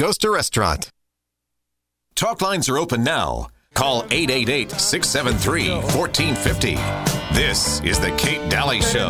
Ragosta 0.00 0.32
Restaurant. 0.32 0.90
Talk 2.14 2.40
lines 2.40 2.70
are 2.70 2.78
open 2.78 3.04
now. 3.04 3.48
Call 3.74 4.04
888 4.10 4.70
673 4.70 5.72
1450. 5.94 6.74
This 7.38 7.82
is 7.82 8.00
The 8.00 8.10
Kate 8.12 8.48
Dalley 8.48 8.80
Show. 8.80 9.08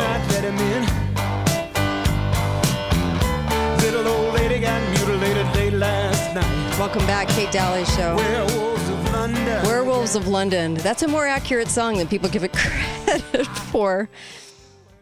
Little 3.77 4.05
old 4.05 4.33
lady 4.33 4.59
got 4.59 4.81
mutilated 4.89 5.47
late 5.55 5.71
last 5.71 6.35
night. 6.35 6.77
Welcome 6.77 7.05
back, 7.07 7.29
Kate 7.29 7.51
Dalley 7.53 7.85
Show. 7.85 8.17
Werewolves 8.17 8.89
of 8.89 9.11
London. 9.13 9.63
Werewolves 9.63 10.15
of 10.17 10.27
London. 10.27 10.73
That's 10.73 11.03
a 11.03 11.07
more 11.07 11.25
accurate 11.25 11.69
song 11.69 11.99
than 11.99 12.07
people 12.09 12.27
give 12.27 12.43
it 12.43 12.51
credit 13.07 13.47
for. 13.71 14.09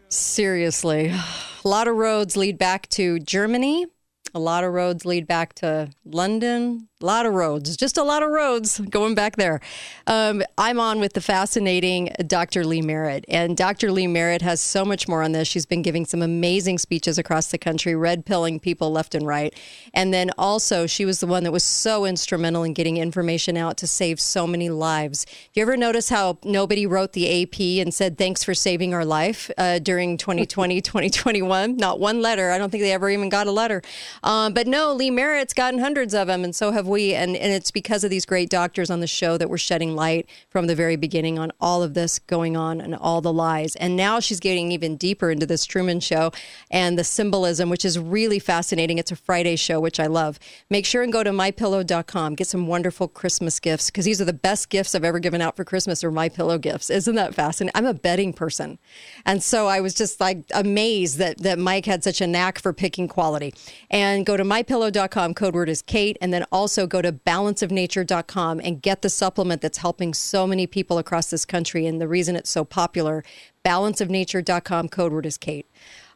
Seriously. 0.08 1.12
A 1.64 1.68
lot 1.68 1.88
of 1.88 1.96
roads 1.96 2.36
lead 2.36 2.58
back 2.58 2.88
to 2.90 3.18
Germany. 3.18 3.86
A 4.34 4.38
lot 4.38 4.64
of 4.64 4.72
roads 4.72 5.04
lead 5.04 5.26
back 5.26 5.54
to 5.54 5.90
London. 6.04 6.89
A 7.02 7.06
lot 7.06 7.24
of 7.24 7.32
roads, 7.32 7.78
just 7.78 7.96
a 7.96 8.02
lot 8.02 8.22
of 8.22 8.28
roads 8.28 8.78
going 8.90 9.14
back 9.14 9.36
there. 9.36 9.60
Um, 10.06 10.42
I'm 10.58 10.78
on 10.78 11.00
with 11.00 11.14
the 11.14 11.22
fascinating 11.22 12.12
Dr. 12.26 12.62
Lee 12.62 12.82
Merritt. 12.82 13.24
And 13.26 13.56
Dr. 13.56 13.90
Lee 13.90 14.06
Merritt 14.06 14.42
has 14.42 14.60
so 14.60 14.84
much 14.84 15.08
more 15.08 15.22
on 15.22 15.32
this. 15.32 15.48
She's 15.48 15.64
been 15.64 15.80
giving 15.80 16.04
some 16.04 16.20
amazing 16.20 16.76
speeches 16.76 17.16
across 17.16 17.46
the 17.46 17.56
country, 17.56 17.94
red 17.94 18.26
pilling 18.26 18.60
people 18.60 18.92
left 18.92 19.14
and 19.14 19.26
right. 19.26 19.58
And 19.94 20.12
then 20.12 20.30
also, 20.36 20.86
she 20.86 21.06
was 21.06 21.20
the 21.20 21.26
one 21.26 21.42
that 21.44 21.52
was 21.52 21.64
so 21.64 22.04
instrumental 22.04 22.64
in 22.64 22.74
getting 22.74 22.98
information 22.98 23.56
out 23.56 23.78
to 23.78 23.86
save 23.86 24.20
so 24.20 24.46
many 24.46 24.68
lives. 24.68 25.24
You 25.54 25.62
ever 25.62 25.78
notice 25.78 26.10
how 26.10 26.36
nobody 26.44 26.86
wrote 26.86 27.14
the 27.14 27.44
AP 27.44 27.82
and 27.82 27.94
said, 27.94 28.18
thanks 28.18 28.44
for 28.44 28.52
saving 28.52 28.92
our 28.92 29.06
life 29.06 29.50
uh, 29.56 29.78
during 29.78 30.18
2020, 30.18 30.82
2021? 30.82 31.76
Not 31.78 31.98
one 31.98 32.20
letter. 32.20 32.50
I 32.50 32.58
don't 32.58 32.68
think 32.68 32.82
they 32.82 32.92
ever 32.92 33.08
even 33.08 33.30
got 33.30 33.46
a 33.46 33.52
letter. 33.52 33.80
Um, 34.22 34.52
but 34.52 34.66
no, 34.66 34.92
Lee 34.92 35.10
Merritt's 35.10 35.54
gotten 35.54 35.80
hundreds 35.80 36.12
of 36.12 36.26
them, 36.26 36.44
and 36.44 36.54
so 36.54 36.72
have 36.72 36.89
we. 36.90 37.14
And, 37.14 37.36
and 37.36 37.52
it's 37.52 37.70
because 37.70 38.04
of 38.04 38.10
these 38.10 38.26
great 38.26 38.50
doctors 38.50 38.90
on 38.90 39.00
the 39.00 39.06
show 39.06 39.38
that 39.38 39.48
we're 39.48 39.58
shedding 39.58 39.96
light 39.96 40.28
from 40.50 40.66
the 40.66 40.74
very 40.74 40.96
beginning 40.96 41.38
on 41.38 41.52
all 41.60 41.82
of 41.82 41.94
this 41.94 42.18
going 42.18 42.56
on 42.56 42.80
and 42.80 42.94
all 42.94 43.20
the 43.20 43.32
lies. 43.32 43.76
And 43.76 43.96
now 43.96 44.20
she's 44.20 44.40
getting 44.40 44.72
even 44.72 44.96
deeper 44.96 45.30
into 45.30 45.46
this 45.46 45.64
Truman 45.64 46.00
Show 46.00 46.32
and 46.70 46.98
the 46.98 47.04
symbolism, 47.04 47.70
which 47.70 47.84
is 47.84 47.98
really 47.98 48.38
fascinating. 48.38 48.98
It's 48.98 49.12
a 49.12 49.16
Friday 49.16 49.56
show, 49.56 49.80
which 49.80 49.98
I 49.98 50.06
love. 50.06 50.38
Make 50.68 50.84
sure 50.84 51.02
and 51.02 51.12
go 51.12 51.22
to 51.22 51.30
mypillow.com. 51.30 52.34
Get 52.34 52.46
some 52.46 52.66
wonderful 52.66 53.08
Christmas 53.08 53.60
gifts 53.60 53.90
because 53.90 54.04
these 54.04 54.20
are 54.20 54.24
the 54.24 54.32
best 54.32 54.68
gifts 54.68 54.94
I've 54.94 55.04
ever 55.04 55.18
given 55.18 55.40
out 55.40 55.56
for 55.56 55.64
Christmas 55.64 56.02
or 56.02 56.10
My 56.10 56.28
Pillow 56.28 56.58
gifts. 56.58 56.90
Isn't 56.90 57.14
that 57.14 57.34
fascinating? 57.34 57.72
I'm 57.74 57.86
a 57.86 57.94
betting 57.94 58.32
person, 58.32 58.78
and 59.24 59.42
so 59.42 59.66
I 59.66 59.80
was 59.80 59.94
just 59.94 60.20
like 60.20 60.38
amazed 60.52 61.18
that 61.18 61.38
that 61.38 61.58
Mike 61.58 61.86
had 61.86 62.02
such 62.04 62.20
a 62.20 62.26
knack 62.26 62.58
for 62.58 62.72
picking 62.72 63.08
quality. 63.08 63.54
And 63.90 64.26
go 64.26 64.36
to 64.36 64.44
mypillow.com. 64.44 65.34
Code 65.34 65.54
word 65.54 65.68
is 65.68 65.82
Kate, 65.82 66.16
and 66.20 66.32
then 66.32 66.44
also 66.50 66.79
go 66.86 67.02
to 67.02 67.12
balanceofnature.com 67.12 68.60
and 68.62 68.82
get 68.82 69.02
the 69.02 69.10
supplement 69.10 69.62
that's 69.62 69.78
helping 69.78 70.14
so 70.14 70.46
many 70.46 70.66
people 70.66 70.98
across 70.98 71.30
this 71.30 71.44
country. 71.44 71.86
And 71.86 72.00
the 72.00 72.08
reason 72.08 72.36
it's 72.36 72.50
so 72.50 72.64
popular, 72.64 73.24
balanceofnature.com. 73.64 74.88
Code 74.88 75.12
word 75.12 75.26
is 75.26 75.36
Kate. 75.36 75.66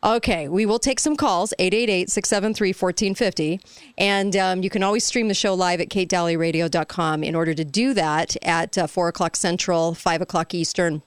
Okay, 0.04 0.48
we 0.48 0.66
will 0.66 0.78
take 0.78 1.00
some 1.00 1.16
calls, 1.16 1.54
888-673-1450. 1.58 3.58
And 3.96 4.36
um, 4.36 4.62
you 4.62 4.68
can 4.68 4.82
always 4.82 5.04
stream 5.04 5.28
the 5.28 5.34
show 5.34 5.54
live 5.54 5.80
at 5.80 5.88
katedalleyradio.com. 5.88 7.24
In 7.24 7.34
order 7.34 7.54
to 7.54 7.64
do 7.64 7.94
that 7.94 8.36
at 8.42 8.76
uh, 8.76 8.86
4 8.86 9.08
o'clock 9.08 9.34
Central, 9.34 9.94
5 9.94 10.20
o'clock 10.20 10.52
Eastern, 10.52 11.00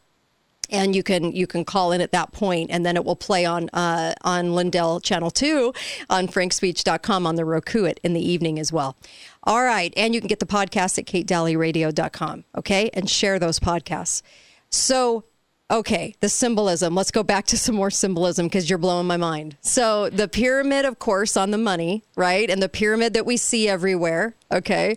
and 0.69 0.95
you 0.95 1.03
can 1.03 1.31
you 1.31 1.47
can 1.47 1.63
call 1.63 1.91
in 1.91 2.02
at 2.02 2.11
that 2.11 2.33
point 2.33 2.69
and 2.72 2.85
then 2.85 2.95
it 2.95 3.05
will 3.05 3.16
play 3.16 3.45
on 3.45 3.69
uh, 3.69 4.13
on 4.23 4.53
Lindell 4.53 5.00
channel 5.00 5.31
2 5.31 5.73
on 6.09 6.28
frankspeech.com 6.28 7.25
on 7.25 7.35
the 7.35 7.45
Roku 7.45 7.85
it 7.85 8.00
in 8.03 8.13
the 8.13 8.22
evening 8.22 8.59
as 8.59 8.73
well. 8.73 8.97
All 9.48 9.64
right, 9.64 9.94
and 9.95 10.14
you 10.14 10.20
can 10.20 10.28
get 10.28 10.40
the 10.40 10.45
podcast 10.45 11.00
at 11.00 11.06
katedalleyradio.com, 11.06 12.44
okay? 12.58 12.90
And 12.94 13.09
share 13.09 13.40
those 13.40 13.59
podcasts. 13.59 14.22
So 14.70 15.23
Okay, 15.70 16.16
the 16.22 16.30
symbolism. 16.30 16.96
Let's 16.96 17.12
go 17.12 17.24
back 17.24 17.46
to 17.47 17.57
some 17.57 17.75
more 17.75 17.91
symbolism 17.91 18.46
because 18.46 18.69
you're 18.69 18.80
blowing 18.80 19.06
my 19.06 19.18
mind. 19.18 19.57
So, 19.59 20.09
the 20.09 20.30
pyramid, 20.30 20.86
of 20.86 20.97
course, 20.97 21.36
on 21.36 21.52
the 21.52 21.57
money, 21.57 22.06
right? 22.16 22.50
And 22.50 22.63
the 22.63 22.69
pyramid 22.69 23.13
that 23.16 23.25
we 23.25 23.36
see 23.36 23.68
everywhere. 23.68 24.34
Okay. 24.50 24.96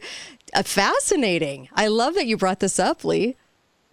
Uh, 0.55 0.63
fascinating. 0.63 1.69
I 1.75 1.89
love 1.89 2.15
that 2.15 2.27
you 2.27 2.37
brought 2.37 2.61
this 2.61 2.79
up, 2.79 3.05
Lee. 3.05 3.35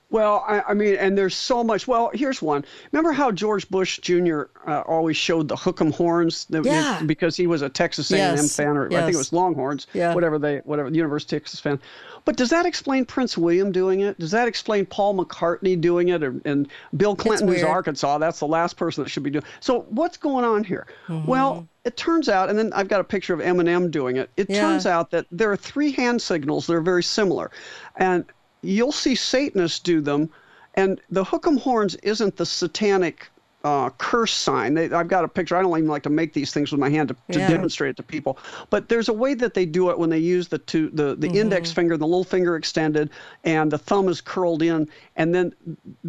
Well, 0.10 0.46
I, 0.48 0.62
I, 0.70 0.74
mean, 0.74 0.96
and 0.96 1.18
there's 1.18 1.36
so 1.36 1.66
much. 1.66 1.86
Well, 1.86 2.12
here's 2.14 2.42
one. 2.42 2.64
Remember 2.94 3.12
how 3.12 3.30
George 3.30 3.70
Bush 3.70 4.00
Jr. 4.02 4.44
Uh, 4.66 4.80
always 4.82 5.18
showed 5.18 5.50
the 5.50 5.56
hook'em 5.56 5.94
horns? 5.94 6.46
The, 6.46 6.62
Yeah. 6.62 7.02
because 7.06 7.36
he 7.36 7.46
was 7.46 7.62
a 7.62 7.68
Texas 7.68 8.10
A&M 8.12 8.38
Yes, 8.38 8.56
fan, 8.56 8.78
or 8.78 8.88
I 8.88 9.02
think 9.02 9.16
it 9.16 9.18
was 9.18 9.34
Longhorns, 9.34 9.86
Yeah. 9.94 10.14
whatever 10.16 10.40
they, 10.40 10.60
whatever, 10.60 10.90
the 10.90 10.96
University 10.96 11.36
of 11.36 11.42
Texas 11.44 11.60
fan. 11.60 11.80
But 12.24 12.38
does 12.38 12.50
that 12.52 12.66
explain 12.66 13.04
Prince 13.04 13.38
William 13.38 13.72
doing 13.74 14.00
it? 14.00 14.18
Does 14.18 14.32
that 14.32 14.48
explain 14.48 14.86
Paul 14.86 15.14
McCartney 15.16 15.80
doing 15.80 16.08
it, 16.10 16.24
or, 16.24 16.36
and 16.46 16.70
Bill 16.96 17.16
Clinton, 17.16 17.50
who's. 17.50 17.64
Arkansas? 17.64 18.18
That's 18.18 18.40
the 18.40 18.48
last 18.48 18.78
person 18.78 19.04
that 19.04 19.10
should 19.10 19.24
be 19.24 19.30
doing. 19.30 19.44
So 19.60 19.82
what's 19.90 20.16
going 20.16 20.46
on 20.46 20.64
here? 20.64 20.88
Mm-hmm. 21.10 21.28
Well, 21.28 21.68
it 21.84 21.98
turns 21.98 22.30
out, 22.30 22.50
and 22.50 22.58
then 22.58 22.72
I've 22.74 22.88
got 22.88 23.02
a 23.02 23.04
picture 23.06 23.34
of 23.34 23.40
Eminem 23.42 23.92
doing 23.92 24.16
it. 24.18 24.30
It 24.38 24.50
Yeah. 24.50 24.62
turns 24.62 24.86
out 24.86 25.12
that 25.12 25.26
there 25.32 25.52
are 25.52 25.58
three 25.58 25.92
hand 25.92 26.22
signals 26.22 26.68
that 26.68 26.74
are 26.76 26.82
very 26.82 27.04
similar, 27.04 27.52
and 27.98 28.24
you'll 28.62 28.92
see 28.92 29.16
Satanists 29.16 29.80
do 29.80 30.02
them. 30.02 30.30
And 30.74 31.02
the 31.10 31.24
hook'em 31.26 31.60
horns 31.60 31.96
isn't 31.96 32.38
the 32.38 32.46
satanic 32.46 33.30
uh, 33.68 33.90
curse 34.10 34.34
sign. 34.34 34.70
They, 34.76 34.86
I've 35.00 35.08
got 35.16 35.24
a 35.26 35.28
picture. 35.28 35.56
I 35.58 35.62
don't 35.62 35.78
even 35.78 35.90
like 35.96 36.04
to 36.04 36.10
make 36.22 36.32
these 36.40 36.52
things 36.54 36.72
with 36.72 36.80
my 36.80 36.90
hand 36.90 37.10
to, 37.10 37.16
to 37.34 37.40
Yeah. 37.40 37.50
demonstrate 37.56 37.92
it 37.92 37.98
to 37.98 38.04
people. 38.04 38.34
But 38.70 38.82
there's 38.90 39.10
a 39.10 39.14
way 39.24 39.34
that 39.44 39.54
they 39.54 39.66
do 39.66 39.90
it 39.92 39.96
when 40.02 40.10
they 40.10 40.20
use 40.38 40.48
the 40.48 40.60
two, 40.72 40.90
the, 41.00 41.16
the 41.16 41.28
Mm-hmm. 41.28 41.36
index 41.44 41.72
finger, 41.72 41.98
the 41.98 42.08
little 42.14 42.24
finger 42.24 42.56
extended, 42.56 43.10
and 43.44 43.70
the 43.72 43.78
thumb 43.90 44.08
is 44.08 44.22
curled 44.22 44.62
in. 44.62 44.88
And 45.18 45.34
then 45.36 45.54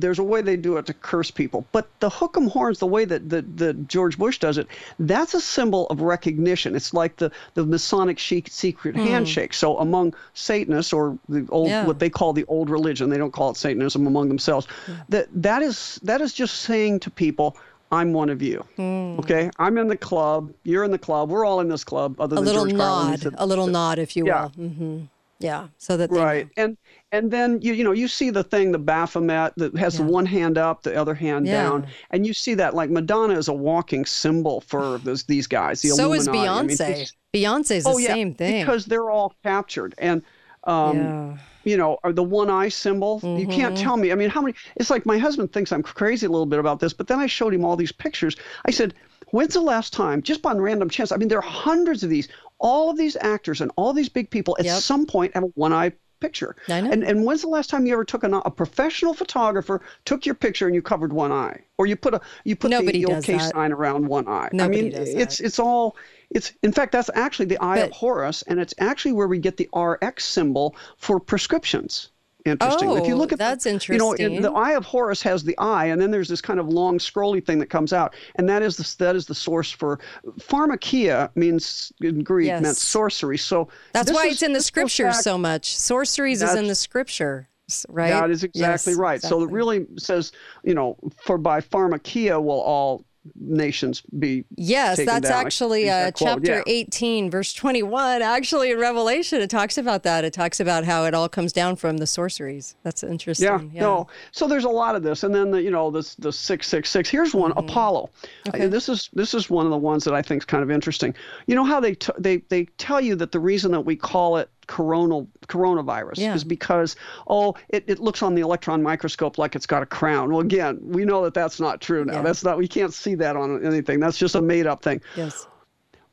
there's 0.03 0.21
a 0.21 0.23
way 0.33 0.41
they 0.43 0.57
do 0.57 0.77
it 0.79 0.87
to 0.87 0.95
curse 0.95 1.31
people. 1.33 1.61
But 1.73 1.85
the 2.01 2.11
hook'em 2.11 2.49
horns, 2.49 2.79
the 2.79 2.87
way 2.87 3.05
that, 3.07 3.29
that, 3.31 3.57
that 3.59 3.89
George 3.89 4.17
Bush 4.19 4.39
does 4.39 4.57
it, 4.59 4.67
that's 5.13 5.35
a 5.35 5.41
symbol 5.41 5.87
of 5.89 6.01
recognition. 6.03 6.77
It's 6.77 6.93
like 6.95 7.17
the, 7.17 7.31
the 7.55 7.65
Masonic 7.65 8.19
secret 8.21 8.95
handshake. 8.97 9.53
So 9.55 9.79
among 9.79 10.15
Satanists 10.35 10.93
or 10.93 11.19
the 11.29 11.47
old. 11.51 11.69
Yeah. 11.69 11.87
what 11.87 11.99
they 11.99 12.11
call 12.11 12.33
the 12.33 12.45
old 12.47 12.69
religion, 12.71 13.11
they 13.11 13.19
don't 13.19 13.33
call 13.33 13.51
it 13.51 13.57
Satanism 13.57 14.07
among 14.07 14.29
themselves. 14.29 14.67
That 15.09 15.27
that 15.49 15.63
is 15.63 15.99
that 16.03 16.21
is 16.21 16.33
just 16.33 16.55
saying 16.69 17.01
to 17.01 17.11
people, 17.11 17.48
I'm 17.91 18.13
one 18.13 18.29
of 18.29 18.43
you. 18.43 18.65
Hmm. 18.77 19.19
Okay, 19.21 19.51
I'm 19.59 19.79
in 19.79 19.89
the 19.89 19.97
club. 19.97 20.53
You're 20.65 20.85
in 20.85 20.91
the 20.91 20.99
club. 20.99 21.31
We're 21.31 21.45
all 21.47 21.61
in 21.61 21.69
this 21.69 21.85
club. 21.85 22.21
Other 22.21 22.35
A 22.35 22.37
than 22.37 22.45
little 22.45 22.65
George 22.67 22.75
nod, 22.75 23.21
said- 23.21 23.35
a 23.39 23.47
little 23.47 23.67
nod, 23.67 23.99
if 23.99 24.15
you 24.17 24.27
Yeah. 24.27 24.43
will. 24.57 24.69
hmm 24.69 25.01
Yeah, 25.41 25.69
so 25.79 25.97
that 25.97 26.11
Right, 26.11 26.49
and 26.57 26.77
and 27.13 27.31
then 27.31 27.61
you 27.63 27.73
you 27.73 27.85
know 27.85 27.93
you 27.93 28.09
see 28.09 28.29
the 28.31 28.43
thing 28.43 28.73
the 28.73 28.79
Baphomet 28.79 29.53
that 29.57 29.77
has 29.79 29.97
the 29.97 30.03
one 30.03 30.27
hand 30.27 30.59
up, 30.59 30.83
the 30.83 30.95
other 31.01 31.15
hand 31.15 31.47
Yeah. 31.47 31.63
down, 31.63 31.87
and 32.11 32.27
you 32.27 32.35
see 32.35 32.55
that 32.55 32.75
like 32.75 32.91
Madonna 32.91 33.39
is 33.39 33.47
a 33.49 33.53
walking 33.55 34.05
symbol 34.05 34.61
for 34.63 34.99
those, 35.05 35.23
these 35.25 35.47
guys. 35.47 35.81
The 35.81 35.91
So 35.91 36.13
is 36.13 36.27
Illuminati. 36.27 36.49
I 36.49 36.63
mean, 36.63 36.77
Beyonce. 36.77 37.13
Beyonce's 37.33 37.85
the 37.85 37.91
oh 37.91 37.99
yeah, 37.99 38.09
same 38.15 38.35
thing. 38.35 38.61
because 38.61 38.85
they're 38.87 39.11
all 39.11 39.33
captured 39.43 39.95
and. 39.99 40.23
Um, 40.65 40.97
yeah. 40.99 41.37
You 41.69 41.77
know, 41.77 41.99
or 42.05 42.13
the 42.13 42.23
one 42.23 42.51
eye 42.51 42.69
symbol. 42.69 43.25
You 43.35 43.47
can't 43.47 43.75
Mm-hmm. 43.75 43.83
tell 43.83 43.97
me. 43.97 44.13
I 44.13 44.15
mean, 44.15 44.31
how 44.31 44.41
many? 44.43 44.55
It's 44.77 44.91
like 44.91 45.07
my 45.07 45.19
husband 45.19 45.53
thinks 45.53 45.73
I'm 45.73 45.83
crazy 45.83 46.27
a 46.27 46.31
little 46.31 46.47
bit 46.47 46.59
about 46.59 46.81
this, 46.81 46.93
but 46.93 47.07
then 47.09 47.19
I 47.21 47.27
showed 47.27 47.55
him 47.55 47.65
all 47.65 47.77
these 47.77 47.93
pictures. 47.93 48.37
I 48.65 48.71
said, 48.71 48.95
When's 49.31 49.55
the 49.55 49.61
last 49.61 49.93
time, 49.93 50.23
just 50.23 50.41
by 50.43 50.53
random 50.55 50.89
chance? 50.89 51.13
I 51.13 51.17
mean, 51.17 51.29
there 51.29 51.39
are 51.39 51.43
hundreds 51.43 52.03
of 52.03 52.11
these. 52.11 52.29
All 52.61 52.91
of 52.91 52.97
these 52.97 53.17
actors 53.21 53.61
and 53.61 53.71
all 53.77 53.93
these 53.93 54.09
big 54.09 54.31
people 54.31 54.57
at 54.59 54.67
Yep. 54.67 54.83
some 54.83 55.07
point 55.07 55.35
have 55.35 55.45
a 55.45 55.49
one 55.49 55.73
eye 55.73 55.93
picture. 56.21 56.57
I 56.69 56.81
know. 56.81 56.91
And 56.91 57.05
and 57.05 57.25
when's 57.25 57.43
the 57.43 57.49
last 57.49 57.71
time 57.71 57.87
you 57.87 57.93
ever 57.93 58.05
took 58.05 58.25
an, 58.25 58.35
a 58.35 58.51
professional 58.51 59.15
photographer 59.15 59.81
took 60.05 60.27
your 60.27 60.35
picture 60.35 60.67
and 60.67 60.75
you 60.75 60.83
covered 60.83 61.13
one 61.13 61.33
eye, 61.33 61.61
or 61.77 61.87
you 61.87 61.97
put 61.97 62.15
a 62.15 62.21
you 62.45 62.57
put 62.57 62.71
Nobody 62.71 63.05
the 63.05 63.13
OK 63.15 63.37
that. 63.37 63.53
sign 63.53 63.73
around 63.73 64.07
one 64.07 64.29
eye? 64.29 64.49
Nobody 64.53 64.79
I 64.79 64.83
mean, 64.83 64.93
does 64.93 65.09
it's 65.15 65.39
that. 65.39 65.47
it's 65.47 65.59
all. 65.59 65.97
It's 66.31 66.53
in 66.63 66.73
fact 66.73 66.93
that's 66.93 67.11
actually 67.15 67.47
the 67.47 67.59
eye 67.59 67.79
of 67.79 67.91
Horus, 67.93 68.43
and 68.43 68.61
it's 68.61 68.75
actually 68.79 69.13
where 69.13 69.29
we 69.29 69.39
get 69.39 69.57
the 69.57 69.69
RX 69.75 70.25
symbol 70.25 70.77
for 70.97 71.19
prescriptions. 71.19 72.11
Interesting. 72.53 72.91
if 72.97 73.07
you 73.07 73.15
Oh, 73.15 73.17
look 73.19 73.33
at 73.33 73.39
that's 73.39 73.65
the, 73.65 73.71
You 73.71 73.99
know, 73.99 74.13
interesting. 74.15 74.43
the 74.43 74.53
eye 74.53 74.73
of 74.73 74.85
Horus 74.85 75.23
has 75.23 75.45
the 75.45 75.57
eye, 75.59 75.87
and 75.87 76.01
then 76.01 76.11
there's 76.11 76.29
this 76.29 76.41
kind 76.41 76.59
of 76.61 76.69
long 76.69 76.99
scrolly 76.99 77.45
thing 77.45 77.59
that 77.59 77.67
comes 77.71 77.93
out, 77.93 78.15
and 78.37 78.49
that 78.49 78.63
is 78.63 78.77
the 78.77 78.95
that 79.05 79.17
is 79.17 79.27
the 79.27 79.35
source 79.35 79.71
for 79.71 79.99
pharmakia 80.41 81.31
means 81.37 81.93
in 82.01 82.23
Greek 82.23 82.47
Yes. 82.49 82.63
meant 82.63 82.77
sorcery. 82.77 83.39
So 83.39 83.69
That's 83.93 84.13
why 84.13 84.27
is- 84.27 84.35
it's 84.35 84.43
in 84.43 84.53
the 84.53 84.59
this 84.59 84.65
goes 84.71 84.93
scripture 84.93 85.05
back- 85.13 85.23
so 85.23 85.39
much. 85.39 85.77
Sorceries 85.77 86.43
is 86.43 86.55
in 86.55 86.67
the 86.67 86.75
scripture, 86.75 87.49
right? 87.89 88.11
That 88.11 88.31
is 88.31 88.45
exactly 88.45 88.93
Yes, 88.93 88.99
right. 88.99 89.23
So 89.23 89.43
it 89.43 89.51
really 89.51 89.87
says, 89.99 90.33
you 90.65 90.75
know, 90.75 90.97
for 91.25 91.39
by 91.39 91.61
pharmakia 91.61 92.43
will 92.43 92.61
all 92.61 93.05
nations 93.35 94.03
be 94.19 94.45
Yes, 94.57 94.99
that's 95.05 95.29
down. 95.29 95.47
Actually 95.47 95.89
uh, 95.89 96.05
that 96.05 96.17
chapter 96.17 96.57
yeah. 96.57 96.63
18, 96.67 97.31
verse 97.31 97.53
21. 97.53 98.23
Actually, 98.23 98.71
in 98.71 98.79
Revelation, 98.79 99.41
it 99.41 99.51
talks 99.51 99.79
about 99.79 100.03
that. 100.05 100.25
It 100.25 100.33
talks 100.33 100.61
about 100.61 100.85
how 100.85 101.05
it 101.05 101.15
all 101.15 101.29
comes 101.29 101.53
down 101.53 101.77
from 101.77 101.99
the 101.99 102.07
sorceries. 102.07 102.77
That's 102.83 103.03
interesting. 103.03 103.71
Yeah, 103.73 103.81
no. 103.81 104.07
So 104.33 104.47
there's 104.47 104.65
a 104.65 104.71
lot 104.71 104.97
of 104.97 105.03
this, 105.03 105.23
and 105.23 105.35
then 105.35 105.51
the 105.51 105.63
you 105.63 105.71
know 105.71 105.91
this 105.91 106.15
the 106.17 106.33
six 106.33 106.67
six 106.67 106.91
six. 106.91 107.09
Here's 107.09 107.35
one 107.35 107.53
Apollo. 107.57 108.11
Uh, 108.53 108.69
this 108.69 108.89
is 108.89 109.11
this 109.13 109.35
is 109.35 109.51
one 109.51 109.67
of 109.67 109.71
the 109.71 109.79
ones 109.79 110.05
that 110.05 110.15
I 110.15 110.23
think 110.23 110.43
is 110.43 110.47
kind 110.47 110.63
of 110.63 110.71
interesting. 110.71 111.15
You 111.47 111.55
know 111.55 111.65
how 111.65 111.81
they 111.81 111.95
t- 111.95 112.13
they 112.19 112.39
they 112.49 112.65
tell 112.79 113.01
you 113.01 113.15
that 113.17 113.33
the 113.33 113.41
reason 113.41 113.73
that 113.73 113.81
we 113.81 113.97
call 113.97 114.37
it 114.37 114.51
coronal 114.69 115.27
coronavirus 115.49 116.19
Yeah. 116.19 116.35
is 116.35 116.45
because 116.45 116.95
oh 117.27 117.55
it, 117.71 117.85
it 117.89 117.99
looks 117.99 118.23
on 118.23 118.35
the 118.37 118.43
electron 118.43 118.83
microscope 118.83 119.39
like 119.39 119.57
it's 119.57 119.67
got 119.67 119.83
a 119.83 119.87
crown. 119.87 120.31
Well, 120.31 120.41
again, 120.41 120.79
we 120.81 121.05
know 121.05 121.25
that 121.25 121.35
that's 121.35 121.59
not 121.59 121.81
true 121.81 122.05
now. 122.05 122.15
Yeah. 122.15 122.23
That's 122.23 122.45
not 122.45 122.59
we 122.59 122.69
can't 122.69 122.95
see 122.95 123.17
that 123.17 123.35
on 123.35 123.65
anything. 123.65 123.99
That's 123.99 124.19
just 124.19 124.37
a 124.37 124.43
made 124.43 124.67
up 124.67 124.83
thing. 124.83 125.01
Yes. 125.17 125.49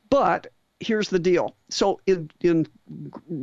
But 0.10 0.48
here's 0.80 1.10
the 1.10 1.20
deal. 1.20 1.56
So 1.70 2.00
in 2.06 2.30
in 2.42 2.68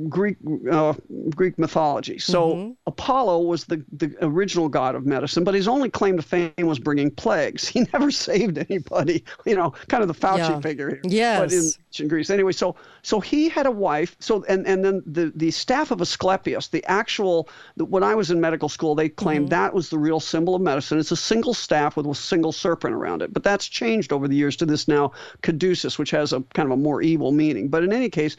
Greek 0.08 0.36
uh, 0.70 0.94
Greek 1.34 1.58
mythology, 1.58 2.18
so 2.18 2.62
Mm-hmm. 2.62 2.72
Apollo 2.86 3.40
was 3.42 3.64
the 3.64 3.84
the 3.92 4.14
original 4.22 4.68
god 4.68 4.94
of 4.94 5.06
medicine, 5.06 5.44
but 5.44 5.54
his 5.54 5.66
only 5.68 5.90
claim 5.90 6.16
to 6.16 6.22
fame 6.22 6.52
was 6.58 6.78
bringing 6.78 7.10
plagues. 7.10 7.68
He 7.72 7.86
never 7.92 8.10
saved 8.10 8.58
anybody. 8.58 9.24
You 9.46 9.56
know, 9.56 9.70
kind 9.88 10.02
of 10.02 10.08
the 10.08 10.14
Fauci 10.14 10.38
Yeah. 10.38 10.60
figure 10.60 10.90
here. 10.90 11.06
But 11.32 11.52
in 11.52 11.72
ancient 11.88 12.08
Greece, 12.10 12.30
anyway. 12.30 12.52
So 12.52 12.76
so 13.02 13.20
he 13.20 13.48
had 13.48 13.66
a 13.66 13.70
wife. 13.70 14.16
So 14.20 14.44
and 14.48 14.66
and 14.66 14.84
then 14.84 15.02
the 15.06 15.32
the 15.34 15.50
staff 15.50 15.90
of 15.90 16.00
Asclepius, 16.00 16.68
the 16.68 16.84
actual 16.84 17.48
the, 17.76 17.84
when 17.84 18.02
I 18.02 18.14
was 18.14 18.30
in 18.30 18.40
medical 18.40 18.68
school, 18.68 18.94
they 18.94 19.08
claimed 19.08 19.48
that 19.50 19.74
was 19.74 19.88
the 19.90 19.98
real 19.98 20.20
symbol 20.20 20.54
of 20.54 20.62
medicine. 20.62 20.98
It's 20.98 21.12
a 21.12 21.16
single 21.16 21.54
staff 21.54 21.96
with 21.96 22.06
a 22.06 22.14
single 22.14 22.52
serpent 22.52 22.94
around 22.94 23.22
it. 23.22 23.32
But 23.32 23.42
that's 23.44 23.66
changed 23.66 24.12
over 24.12 24.28
the 24.28 24.36
years 24.36 24.56
to 24.56 24.66
this 24.66 24.86
now 24.88 25.12
caduceus, 25.42 25.98
which 25.98 26.10
has 26.10 26.32
a 26.32 26.40
kind 26.54 26.66
of 26.66 26.72
a 26.72 26.76
more 26.82 27.02
evil 27.02 27.32
meaning. 27.32 27.68
But 27.68 27.84
in 27.84 27.92
any 27.92 28.10
case, 28.12 28.36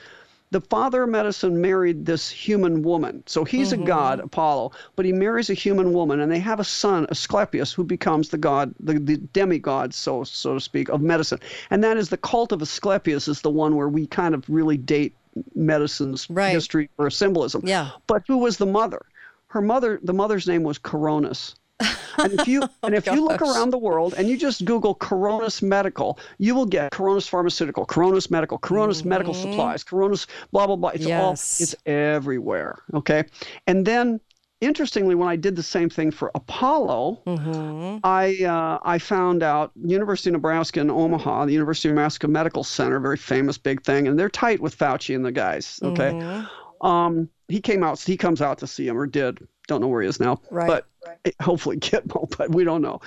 the 0.54 0.62
father 0.62 1.04
of 1.04 1.10
medicine 1.10 1.60
married 1.60 2.06
this 2.06 2.30
human 2.30 2.84
woman. 2.84 3.24
So 3.26 3.44
he's 3.44 3.74
a 3.74 3.76
mm-hmm. 3.76 3.86
god, 3.86 4.20
Apollo, 4.20 4.72
but 4.96 5.04
he 5.06 5.12
marries 5.12 5.50
a 5.50 5.56
human 5.56 5.94
woman, 5.94 6.20
and 6.20 6.32
they 6.32 6.40
have 6.40 6.60
a 6.60 6.64
son, 6.64 7.08
Asclepius, 7.10 7.74
who 7.74 7.84
becomes 7.84 8.30
the 8.30 8.38
god, 8.38 8.74
the, 8.80 9.00
the 9.00 9.18
demigod, 9.18 9.94
so 9.94 10.24
so 10.24 10.54
to 10.54 10.62
speak, 10.62 10.90
of 10.90 11.02
medicine. 11.02 11.40
And 11.72 11.84
that 11.84 11.98
is 11.98 12.10
the 12.10 12.18
cult 12.18 12.52
of 12.52 12.62
Asclepius 12.62 13.28
is 13.28 13.42
the 13.42 13.50
one 13.50 13.76
where 13.76 13.90
we 13.90 14.06
kind 14.06 14.36
of 14.36 14.48
really 14.48 14.78
date 14.78 15.16
medicine's 15.56 16.30
Right. 16.30 16.54
history 16.54 16.90
or 16.98 17.10
symbolism. 17.10 17.64
Yeah. 17.66 17.90
But 18.06 18.24
who 18.28 18.38
was 18.38 18.58
the 18.58 18.68
mother? 18.68 19.02
Her 19.48 19.62
mother, 19.62 20.00
the 20.04 20.14
mother's 20.14 20.48
name 20.48 20.64
was 20.64 20.78
Coronis. 20.80 21.56
And 21.80 22.34
if 22.40 22.48
you 22.48 22.62
and 22.84 22.96
if 22.96 23.06
you 23.08 23.24
look 23.24 23.42
around 23.42 23.72
the 23.72 23.78
world 23.78 24.14
and 24.18 24.28
you 24.28 24.38
just 24.38 24.66
Google 24.66 24.96
Coronas 24.96 25.62
Medical, 25.62 26.20
you 26.38 26.56
will 26.56 26.66
get 26.66 26.92
Coronis 26.92 27.28
Pharmaceutical, 27.28 27.86
Coronis 27.86 28.30
Medical, 28.30 28.60
Coronis 28.60 29.04
Medical 29.06 29.34
Supplies, 29.34 29.84
Coronas 29.84 30.28
blah 30.52 30.68
blah 30.68 30.76
blah. 30.76 30.90
It's 30.90 31.06
all 31.22 31.32
it's 31.62 31.76
everywhere. 31.86 32.78
Okay, 32.94 33.24
and 33.68 33.86
then 33.86 34.20
interestingly, 34.62 35.14
when 35.16 35.28
I 35.28 35.36
did 35.36 35.56
the 35.58 35.64
same 35.64 35.90
thing 35.90 36.10
for 36.12 36.32
Apollo, 36.36 37.22
I 38.04 38.44
uh, 38.46 38.80
I 38.84 38.98
found 39.00 39.44
out 39.44 39.72
University 39.84 40.30
of 40.30 40.34
Nebraska 40.34 40.80
in 40.80 40.90
Omaha, 40.90 41.46
the 41.46 41.54
University 41.54 41.90
of 41.90 41.96
Nebraska 41.96 42.28
Medical 42.28 42.64
Center, 42.64 43.00
very 43.00 43.18
famous 43.18 43.58
big 43.58 43.84
thing, 43.84 44.08
and 44.08 44.18
they're 44.18 44.30
tight 44.30 44.62
with 44.62 44.78
Fauci 44.78 45.16
and 45.16 45.26
the 45.26 45.32
guys. 45.32 45.80
Okay, 45.84 46.12
um, 46.82 47.30
he 47.48 47.60
came 47.60 47.84
out, 47.84 48.00
he 48.00 48.16
comes 48.18 48.42
out 48.42 48.60
to 48.60 48.68
see 48.68 48.88
him 48.88 48.98
or 48.98 49.08
did. 49.08 49.46
Don't 49.68 49.82
know 49.82 49.88
where 49.88 50.02
he 50.02 50.08
is 50.08 50.20
now, 50.20 50.42
Right. 50.52 50.68
but 50.68 50.88
hopefully 51.42 51.78
Gitmo, 51.80 52.30
but 52.38 52.54
we 52.54 52.64
don't 52.64 52.82
know. 52.82 53.00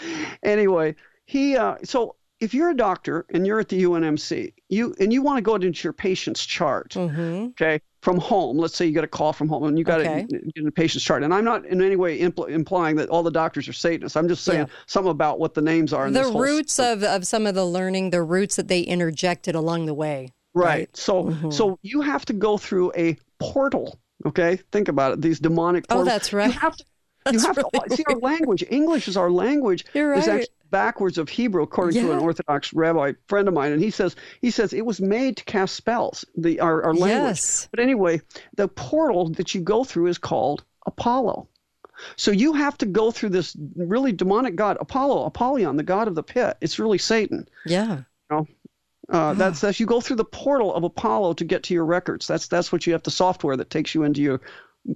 Anyway, 0.42 0.94
he 1.26 1.56
uh, 1.56 1.76
so 1.84 2.16
if 2.40 2.52
you're 2.52 2.70
a 2.70 2.76
doctor 2.76 3.24
and 3.32 3.46
you're 3.46 3.60
at 3.60 3.68
the 3.68 3.82
UNMC, 3.82 4.52
you 4.68 4.94
and 5.00 5.12
you 5.12 5.22
want 5.22 5.38
to 5.38 5.42
go 5.42 5.54
into 5.54 5.84
your 5.84 5.92
patient's 5.92 6.44
chart, 6.44 6.96
okay, 6.96 7.80
from 8.02 8.18
home. 8.18 8.58
Let's 8.58 8.76
say 8.76 8.86
you 8.86 8.92
get 8.92 9.04
a 9.04 9.08
call 9.08 9.32
from 9.32 9.48
home 9.48 9.64
and 9.64 9.78
you 9.78 9.84
got 9.84 10.00
Okay. 10.00 10.26
to 10.30 10.38
get 10.54 10.66
a 10.66 10.70
patient's 10.70 11.04
chart. 11.04 11.22
And 11.22 11.32
I'm 11.34 11.44
not 11.44 11.64
in 11.66 11.80
any 11.82 11.96
way 11.96 12.20
impl- 12.20 12.48
implying 12.50 12.96
that 12.96 13.08
all 13.08 13.22
the 13.22 13.30
doctors 13.30 13.68
are 13.68 13.72
Satanists. 13.72 14.16
I'm 14.16 14.28
just 14.28 14.44
saying 14.44 14.60
Yeah. 14.60 14.74
something 14.86 15.10
about 15.10 15.38
what 15.40 15.54
the 15.54 15.62
names 15.62 15.92
are. 15.92 16.06
In 16.06 16.12
The 16.12 16.20
this 16.20 16.30
whole 16.30 16.40
roots 16.42 16.78
of, 16.78 17.02
of 17.02 17.26
some 17.26 17.46
of 17.46 17.54
the 17.54 17.64
learning, 17.64 18.10
the 18.10 18.22
roots 18.22 18.56
that 18.56 18.68
they 18.68 18.80
interjected 18.82 19.54
along 19.54 19.86
the 19.86 19.94
way. 19.94 20.32
Right. 20.54 20.94
So 20.96 21.24
Mm-hmm. 21.24 21.50
so 21.50 21.78
you 21.82 22.02
have 22.02 22.24
to 22.26 22.32
go 22.32 22.56
through 22.58 22.92
a 22.96 23.16
portal. 23.40 23.98
Okay. 24.26 24.56
Think 24.72 24.88
about 24.88 25.12
it. 25.12 25.22
These 25.22 25.40
demonic 25.40 25.86
oh, 25.88 25.94
Portals. 25.94 26.08
Oh, 26.08 26.10
that's 26.10 26.32
right. 26.32 26.52
You 26.52 26.58
have 26.58 26.76
to. 26.76 26.84
you 27.32 27.40
have 27.40 27.56
really 27.56 27.88
to 27.88 27.96
see 27.96 28.04
our 28.08 28.18
language. 28.18 28.64
English 28.70 29.08
is 29.08 29.16
our 29.16 29.30
language. 29.30 29.84
You're 29.94 30.14
Is 30.14 30.28
actually 30.28 30.48
backwards 30.70 31.16
of 31.18 31.28
Hebrew, 31.28 31.62
according 31.62 32.02
to 32.02 32.12
an 32.12 32.18
Orthodox 32.18 32.72
rabbi 32.72 33.12
friend 33.28 33.48
of 33.48 33.54
mine, 33.54 33.72
and 33.72 33.82
he 33.82 33.90
says 33.90 34.16
he 34.40 34.50
says 34.50 34.72
it 34.72 34.84
was 34.84 35.00
made 35.00 35.36
to 35.38 35.44
cast 35.44 35.74
spells. 35.74 36.24
The 36.36 36.60
our, 36.60 36.82
our 36.82 36.94
language. 36.94 37.10
Yes. 37.10 37.68
But 37.70 37.80
anyway, 37.80 38.20
the 38.56 38.68
portal 38.68 39.30
that 39.30 39.54
you 39.54 39.60
go 39.60 39.84
through 39.84 40.08
is 40.08 40.18
called 40.18 40.64
Apollo. 40.86 41.48
So 42.16 42.30
you 42.30 42.52
have 42.52 42.76
to 42.78 42.86
go 42.86 43.10
through 43.10 43.30
this 43.30 43.56
really 43.74 44.12
demonic 44.12 44.54
god, 44.54 44.76
Apollo, 44.80 45.24
Apollyon, 45.24 45.76
the 45.76 45.82
god 45.82 46.08
of 46.08 46.14
the 46.14 46.22
pit. 46.22 46.56
It's 46.60 46.78
really 46.78 46.98
Satan. 46.98 47.48
Yeah. 47.64 48.02
You 48.30 48.36
know, 48.36 48.46
uh, 49.08 49.34
that's 49.34 49.60
that's 49.60 49.78
you 49.78 49.86
go 49.86 50.00
through 50.00 50.16
the 50.16 50.24
portal 50.24 50.74
of 50.74 50.84
Apollo 50.84 51.34
to 51.34 51.44
get 51.44 51.62
to 51.64 51.74
your 51.74 51.84
records. 51.84 52.26
That's 52.26 52.48
that's 52.48 52.72
what 52.72 52.86
you 52.86 52.92
have 52.92 53.02
the 53.02 53.10
software 53.10 53.56
that 53.56 53.70
takes 53.70 53.94
you 53.94 54.02
into 54.02 54.20
your 54.20 54.40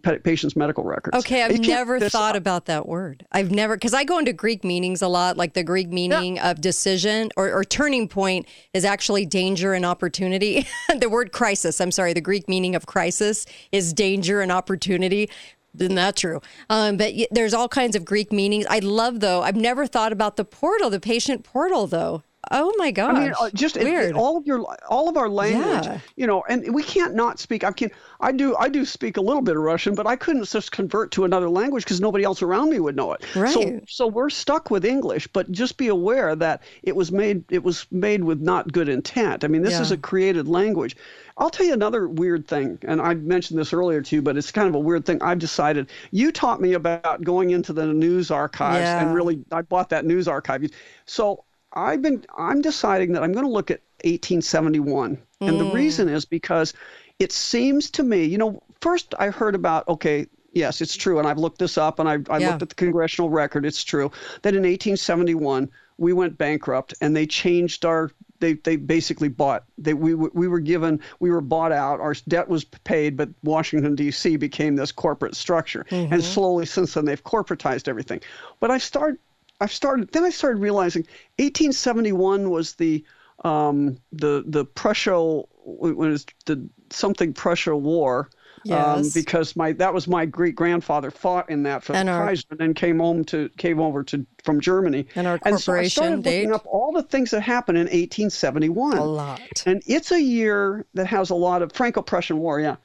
pa- 0.03 0.19
patient's 0.23 0.57
medical 0.57 0.85
records. 0.85 1.17
Okay, 1.19 1.43
I've 1.43 1.61
never 1.61 2.01
thought 2.01 2.31
out. 2.31 2.37
about 2.37 2.67
that 2.67 2.87
word. 2.87 3.27
I've 3.33 3.51
never 3.51 3.77
because 3.77 3.95
I 3.95 4.05
go 4.05 4.19
into 4.19 4.33
Greek 4.33 4.65
meanings 4.65 5.03
a 5.03 5.09
lot, 5.09 5.37
like 5.37 5.55
the 5.55 5.63
Greek 5.63 5.89
meaning 5.89 6.39
of 6.39 6.61
decision 6.61 7.31
or, 7.37 7.53
or 7.53 7.65
turning 7.65 8.09
point 8.09 8.47
is 8.75 8.85
actually 8.85 9.27
danger 9.27 9.75
and 9.75 9.85
opportunity. 9.85 10.67
the 10.99 11.09
word 11.09 11.33
crisis, 11.33 11.81
I'm 11.81 11.93
sorry, 11.93 12.13
the 12.13 12.21
Greek 12.21 12.49
meaning 12.49 12.75
of 12.75 12.87
crisis 12.87 13.47
is 13.73 13.93
danger 13.93 14.41
and 14.41 14.51
opportunity. 14.51 15.31
Isn't 15.79 15.95
that 15.95 16.17
true? 16.17 16.41
Um, 16.69 16.97
but 16.97 17.15
y- 17.15 17.29
there's 17.31 17.55
all 17.55 17.69
kinds 17.69 17.95
of 17.95 18.05
Greek 18.05 18.33
meanings. 18.33 18.67
I 18.69 18.81
love 18.81 19.21
though. 19.21 19.43
I've 19.43 19.57
never 19.57 19.87
thought 19.87 20.13
about 20.13 20.37
the 20.37 20.45
portal, 20.45 20.91
the 20.91 21.01
patient 21.01 21.45
portal 21.45 21.87
though. 21.87 22.25
Oh 22.53 22.73
my 22.79 22.91
gosh! 22.91 23.15
I 23.17 23.21
mean, 23.21 23.33
uh, 23.41 23.51
just 23.55 23.77
it- 23.77 23.87
it- 23.87 24.15
all 24.15 24.37
of 24.37 24.45
your 24.47 24.65
all 24.89 25.09
of 25.09 25.17
our 25.17 25.29
language, 25.29 25.87
Yeah. 25.87 25.99
you 26.17 26.27
know, 26.27 26.43
and 26.49 26.75
we 26.75 26.83
can't 26.83 27.15
not 27.15 27.39
speak. 27.39 27.63
I 27.63 27.71
can 27.71 27.91
I 28.21 28.33
do 28.33 28.57
I 28.57 28.69
do 28.69 28.85
speak 28.85 29.17
a 29.17 29.21
little 29.21 29.41
bit 29.43 29.57
of 29.57 29.63
Russian, 29.63 29.95
but 29.95 30.07
I 30.07 30.17
couldn't 30.17 30.45
just 30.49 30.73
convert 30.73 31.13
to 31.13 31.25
another 31.25 31.49
language 31.49 31.85
because 31.85 32.01
nobody 32.01 32.25
else 32.25 32.43
around 32.43 32.71
me 32.71 32.81
would 32.81 32.97
know 32.97 33.13
it. 33.13 33.25
So 33.33 33.41
Right. 33.41 33.53
so 33.53 33.81
so 33.87 34.07
we're 34.09 34.31
stuck 34.31 34.69
with 34.71 34.85
English, 34.85 35.29
but 35.29 35.51
just 35.53 35.77
be 35.77 35.87
aware 35.89 36.35
that 36.35 36.63
it 36.83 36.97
was 36.97 37.13
made 37.13 37.45
it 37.51 37.63
was 37.63 37.87
made 37.93 38.25
with 38.25 38.41
not 38.41 38.73
good 38.73 38.89
intent. 38.89 39.45
I 39.45 39.49
mean, 39.49 39.63
this 39.63 39.79
is 39.79 39.93
a 39.93 39.97
created 39.97 40.49
language. 40.49 40.97
I'll 41.39 41.51
tell 41.51 41.65
you 41.65 41.73
another 41.73 42.07
weird 42.09 42.49
thing, 42.49 42.79
and 42.83 43.01
I 43.01 43.15
mentioned 43.15 43.59
this 43.61 43.73
earlier 43.73 44.03
too, 44.03 44.21
but 44.23 44.37
it's 44.37 44.51
kind 44.51 44.69
of 44.69 44.75
a 44.75 44.79
weird 44.79 45.07
thing. 45.07 45.23
I've 45.23 45.39
decided. 45.39 45.87
You 46.11 46.33
taught 46.33 46.61
me 46.61 46.73
about 46.75 47.23
going 47.23 47.51
into 47.51 47.73
the 47.73 47.87
news 47.87 48.31
archives 48.31 48.81
Yeah. 48.81 49.01
and 49.03 49.15
really 49.15 49.45
I 49.53 49.63
bought 49.63 49.89
that 49.91 50.05
news 50.05 50.27
archive. 50.29 50.65
So 51.07 51.45
I've 51.73 52.03
been 52.03 52.25
I'm 52.37 52.63
deciding 52.63 53.13
that 53.13 53.23
I'm 53.23 53.33
going 53.33 53.47
to 53.47 53.51
look 53.51 53.71
at 53.71 53.81
1871. 54.05 55.19
And 55.43 55.59
the 55.59 55.65
mm. 55.65 55.73
reason 55.73 56.09
is 56.09 56.25
because 56.25 56.75
it 57.19 57.33
seems 57.33 57.91
to 57.93 58.03
me, 58.03 58.25
you 58.25 58.39
know, 58.39 58.63
first 58.81 59.15
I 59.19 59.29
heard 59.29 59.55
about 59.55 59.89
okay, 59.89 60.27
yes, 60.53 60.81
it's 60.81 60.97
true 60.97 61.19
and 61.19 61.27
I've 61.27 61.39
looked 61.39 61.59
this 61.59 61.79
up 61.79 61.99
and 61.99 62.09
I 62.09 62.19
I 62.29 62.39
Yeah. 62.39 62.51
looked 62.51 62.63
at 62.63 62.69
the 62.71 62.75
congressional 62.75 63.31
record, 63.31 63.65
it's 63.65 63.85
true 63.85 64.11
that 64.43 64.55
in 64.55 64.63
1871 64.63 65.71
we 66.01 66.13
went 66.13 66.39
bankrupt 66.39 66.95
and 67.01 67.15
they 67.15 67.27
changed 67.27 67.85
our 67.85 68.11
they, 68.41 68.55
they 68.55 68.77
basically 68.77 69.29
bought 69.29 69.65
they 69.79 69.93
we, 69.95 70.15
were- 70.15 70.31
we 70.33 70.49
were 70.49 70.61
given 70.61 70.99
we 71.21 71.31
were 71.31 71.43
bought 71.43 71.73
out 71.73 72.01
our 72.01 72.15
debt 72.27 72.49
was 72.49 72.65
paid 72.65 73.17
but 73.17 73.29
washington 73.45 73.95
d.c 73.95 74.37
became 74.37 74.77
this 74.77 74.91
corporate 74.93 75.37
structure 75.37 75.85
and 75.91 76.11
mm-hmm. 76.11 76.21
slowly 76.21 76.65
since 76.65 76.95
then 76.95 77.05
they've 77.05 77.23
corporatized 77.23 77.87
everything 77.87 78.19
but 78.59 78.71
i 78.71 78.79
started 78.79 79.19
I've 79.61 79.73
started. 79.73 80.11
Then 80.13 80.25
I 80.25 80.31
started 80.31 80.61
realizing 80.61 81.03
1871 81.39 82.51
was 82.51 82.75
the 82.75 83.05
um, 83.45 83.97
the 84.13 84.45
the 84.47 84.65
Prussia 84.65 85.43
when 85.65 86.13
it's 86.13 86.27
the 86.47 86.69
something 86.91 87.33
Prussia 87.33 87.77
War. 87.77 88.31
Um, 88.31 88.35
Yes. 88.67 89.15
because 89.15 89.57
my 89.57 89.73
that 89.73 89.95
was 89.95 90.07
my 90.07 90.27
great 90.27 90.55
grandfather 90.55 91.11
fought 91.11 91.49
in 91.49 91.63
that 91.63 91.83
for 91.83 91.95
And 91.95 92.09
the 92.09 92.13
our- 92.13 92.27
Kaiser 92.27 92.45
and 92.51 92.59
then 92.61 92.75
came 92.75 92.99
home 92.99 93.25
to 93.25 93.49
came 93.57 93.81
over 93.81 94.03
to 94.05 94.27
from 94.45 94.61
Germany. 94.61 95.07
And 95.15 95.27
our 95.27 95.39
so 95.39 95.43
I 95.47 95.51
corporation 95.53 95.91
started 95.91 96.17
looking 96.27 96.49
date? 96.49 96.53
up 96.55 96.67
all 96.67 96.93
the 96.93 97.03
things 97.03 97.31
that 97.31 97.41
happened 97.41 97.79
in 97.79 97.85
1871. 97.87 98.99
a 98.99 99.05
lot. 99.05 99.41
And 99.65 99.83
it's 99.87 100.13
a 100.13 100.21
year 100.21 100.85
that 100.93 101.07
has 101.07 101.31
a 101.31 101.35
lot 101.35 101.63
of 101.63 101.73
Franco-Prussian 101.73 102.37
War, 102.37 102.61
yeah. 102.61 102.77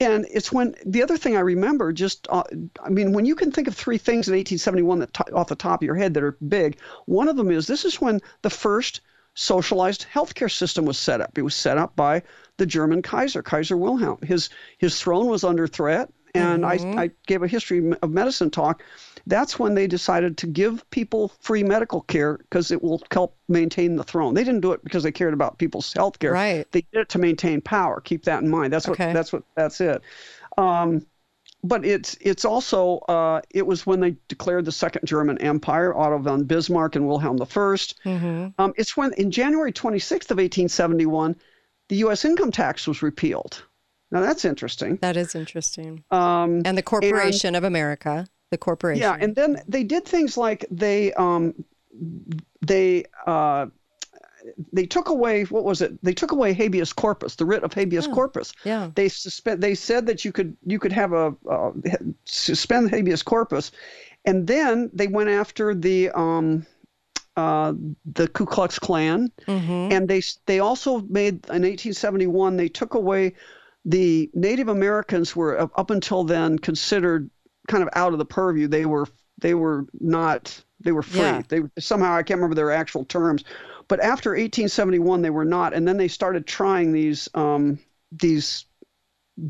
And 0.00 0.26
it's 0.30 0.50
when 0.50 0.74
the 0.84 1.02
other 1.02 1.16
thing 1.16 1.36
I 1.36 1.40
remember, 1.40 1.92
just 1.92 2.26
uh, 2.28 2.42
I 2.82 2.88
mean, 2.88 3.12
when 3.12 3.26
you 3.26 3.36
can 3.36 3.52
think 3.52 3.68
of 3.68 3.76
three 3.76 3.98
things 3.98 4.26
in 4.28 4.34
1871 4.34 4.98
that 4.98 5.14
t- 5.14 5.32
off 5.32 5.48
the 5.48 5.54
top 5.54 5.80
of 5.80 5.86
your 5.86 5.94
head 5.94 6.14
that 6.14 6.24
are 6.24 6.36
big, 6.46 6.78
one 7.06 7.28
of 7.28 7.36
them 7.36 7.50
is 7.50 7.66
this 7.66 7.84
is 7.84 8.00
when 8.00 8.20
the 8.42 8.50
first 8.50 9.00
socialized 9.34 10.06
healthcare 10.12 10.50
system 10.50 10.84
was 10.84 10.98
set 10.98 11.20
up. 11.20 11.38
It 11.38 11.42
was 11.42 11.54
set 11.54 11.78
up 11.78 11.94
by 11.94 12.22
the 12.56 12.66
German 12.66 13.02
Kaiser, 13.02 13.42
Kaiser 13.42 13.76
Wilhelm. 13.76 14.18
His 14.22 14.50
his 14.78 15.00
throne 15.00 15.26
was 15.26 15.44
under 15.44 15.66
threat, 15.66 16.12
and 16.34 16.66
I, 16.66 16.74
I 16.96 17.10
gave 17.26 17.42
a 17.42 17.48
history 17.48 17.92
of 18.02 18.10
medicine 18.10 18.50
talk. 18.50 18.82
That's 19.26 19.58
when 19.58 19.74
they 19.74 19.86
decided 19.86 20.36
to 20.38 20.46
give 20.46 20.88
people 20.90 21.28
free 21.40 21.62
medical 21.62 22.02
care 22.02 22.38
because 22.38 22.70
it 22.70 22.82
will 22.82 23.02
help 23.10 23.36
maintain 23.48 23.96
the 23.96 24.04
throne. 24.04 24.34
They 24.34 24.44
didn't 24.44 24.60
do 24.60 24.72
it 24.72 24.82
because 24.84 25.02
they 25.02 25.12
cared 25.12 25.32
about 25.32 25.58
people's 25.58 25.92
health 25.92 26.18
care. 26.18 26.32
Right. 26.32 26.70
They 26.72 26.82
did 26.92 27.00
it 27.00 27.08
to 27.10 27.18
maintain 27.18 27.60
power. 27.60 28.00
Keep 28.00 28.24
that 28.24 28.42
in 28.42 28.50
mind. 28.50 28.72
That's 28.72 28.88
what. 28.88 29.00
Okay. 29.00 29.12
That's 29.12 29.32
what. 29.32 29.44
That's 29.54 29.80
it. 29.80 30.02
Um, 30.58 31.06
but 31.62 31.84
it's 31.84 32.16
it's 32.20 32.44
also 32.44 32.98
uh, 33.08 33.40
it 33.50 33.66
was 33.66 33.86
when 33.86 34.00
they 34.00 34.16
declared 34.28 34.66
the 34.66 34.72
Second 34.72 35.06
German 35.06 35.38
Empire, 35.38 35.96
Otto 35.96 36.18
von 36.18 36.44
Bismarck 36.44 36.94
and 36.96 37.06
Wilhelm 37.08 37.40
I. 37.40 37.46
Mm-hmm. 37.46 38.48
Um, 38.58 38.74
it's 38.76 38.96
when 38.96 39.14
in 39.14 39.30
January 39.30 39.72
26th 39.72 40.30
of 40.30 40.36
1871, 40.36 41.36
the 41.88 41.96
U.S. 41.96 42.24
income 42.24 42.52
tax 42.52 42.86
was 42.86 43.02
repealed. 43.02 43.62
Now 44.10 44.20
that's 44.20 44.44
interesting. 44.44 44.96
That 44.96 45.16
is 45.16 45.34
interesting. 45.34 46.04
Um, 46.10 46.62
And 46.64 46.76
the 46.78 46.82
Corporation 46.82 47.54
of 47.54 47.64
America, 47.64 48.26
the 48.50 48.58
corporation. 48.58 49.00
yeah, 49.02 49.16
and 49.18 49.34
then 49.34 49.60
they 49.66 49.82
did 49.84 50.04
things 50.04 50.36
like 50.36 50.64
they 50.70 51.12
um, 51.14 51.54
they 52.60 53.04
uh, 53.26 53.66
they 54.72 54.86
took 54.86 55.08
away 55.08 55.44
what 55.44 55.64
was 55.64 55.80
it? 55.80 55.92
They 56.04 56.12
took 56.12 56.30
away 56.32 56.52
habeas 56.52 56.92
corpus, 56.92 57.36
the 57.36 57.46
writ 57.46 57.64
of 57.64 57.72
habeas 57.72 58.06
corpus. 58.06 58.52
yeah. 58.64 58.90
They 58.94 59.08
suspend. 59.08 59.62
They 59.62 59.74
said 59.74 60.06
that 60.06 60.24
you 60.24 60.32
could 60.32 60.56
you 60.66 60.78
could 60.78 60.92
have 60.92 61.12
a 61.12 61.34
uh, 61.50 61.72
suspend 62.24 62.90
habeas 62.90 63.22
corpus, 63.22 63.72
and 64.24 64.46
then 64.46 64.90
they 64.92 65.06
went 65.08 65.30
after 65.30 65.74
the 65.74 66.10
um, 66.10 66.66
uh, 67.36 67.72
the 68.14 68.28
Ku 68.28 68.44
Klux 68.46 68.78
Klan, 68.78 69.32
and 69.92 70.06
they 70.08 70.22
they 70.46 70.60
also 70.60 71.00
made 71.08 71.34
in 71.48 71.62
1871 71.64 72.56
they 72.56 72.68
took 72.68 72.94
away 72.94 73.32
the 73.84 74.30
Native 74.34 74.68
Americans 74.68 75.36
were 75.36 75.58
up 75.60 75.90
until 75.90 76.24
then 76.24 76.58
considered 76.58 77.30
kind 77.68 77.82
of 77.82 77.88
out 77.94 78.12
of 78.12 78.18
the 78.18 78.24
purview. 78.24 78.66
They 78.68 78.86
were 78.86 79.06
they 79.40 79.54
were 79.54 79.86
not 80.00 80.62
they 80.80 80.92
were 80.92 81.02
free. 81.02 81.20
Yeah. 81.20 81.42
They 81.48 81.62
somehow 81.78 82.14
I 82.14 82.22
can't 82.22 82.38
remember 82.38 82.54
their 82.54 82.70
actual 82.70 83.04
terms, 83.04 83.44
but 83.88 84.00
after 84.00 84.30
1871 84.30 85.22
they 85.22 85.30
were 85.30 85.44
not, 85.44 85.74
and 85.74 85.86
then 85.86 85.96
they 85.96 86.08
started 86.08 86.46
trying 86.46 86.92
these 86.92 87.28
um, 87.34 87.78
these 88.12 88.66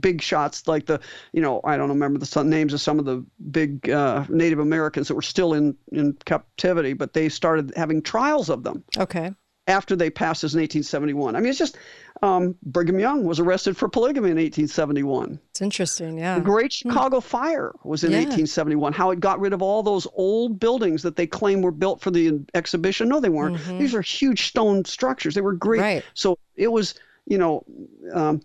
big 0.01 0.23
shots 0.23 0.67
like 0.67 0.87
the 0.87 0.99
you 1.33 1.43
know 1.43 1.61
I 1.63 1.77
don't 1.77 1.91
remember 1.91 2.19
the 2.19 2.45
names 2.45 2.73
of 2.73 2.81
some 2.81 2.99
of 2.99 3.05
the 3.05 3.25
big 3.51 3.89
uh, 3.91 4.25
Native 4.29 4.59
Americans 4.59 5.09
that 5.09 5.15
were 5.15 5.23
still 5.23 5.55
in 5.55 5.77
in 5.93 6.15
captivity, 6.25 6.95
but 6.95 7.13
they 7.13 7.29
started 7.29 7.73
having 7.77 8.03
trials 8.03 8.49
of 8.49 8.63
them 8.63 8.83
Okay. 8.97 9.33
after 9.67 9.95
they 9.95 10.11
passed 10.11 10.43
this 10.43 10.55
in 10.55 10.61
1871. 10.61 11.37
I 11.37 11.41
mean, 11.41 11.51
it's 11.51 11.59
just 11.59 11.77
um, 12.23 12.55
Brigham 12.63 12.99
Young 13.01 13.25
was 13.25 13.41
arrested 13.41 13.77
for 13.77 13.89
polygamy 13.89 14.31
in 14.31 14.37
1871. 14.37 15.39
It's 15.51 15.61
interesting. 15.61 16.17
Yeah. 16.19 16.37
The 16.37 16.41
Great 16.45 16.73
Chicago 16.73 17.21
Fire 17.21 17.73
was 17.85 18.05
in 18.05 18.13
Yeah. 18.13 18.19
1871. 18.19 18.93
How 18.93 19.11
it 19.11 19.21
got 19.21 19.41
rid 19.41 19.53
of 19.53 19.61
all 19.63 19.83
those 19.83 20.07
old 20.15 20.59
buildings 20.61 21.03
that 21.03 21.17
they 21.17 21.27
claim 21.27 21.61
were 21.61 21.71
built 21.73 22.01
for 22.01 22.11
the 22.11 22.41
exhibition. 22.55 23.09
No, 23.09 23.21
they 23.21 23.29
weren't. 23.29 23.59
These 23.79 23.95
are 23.95 24.01
huge 24.01 24.47
stone 24.49 24.85
structures. 24.85 25.35
They 25.35 25.41
were 25.41 25.53
great. 25.55 25.81
Mm-hmm. 25.81 25.95
Right. 25.97 26.05
So 26.15 26.39
it 26.57 26.69
was, 26.73 26.95
you 27.27 27.37
know, 27.39 27.65
um, 28.13 28.41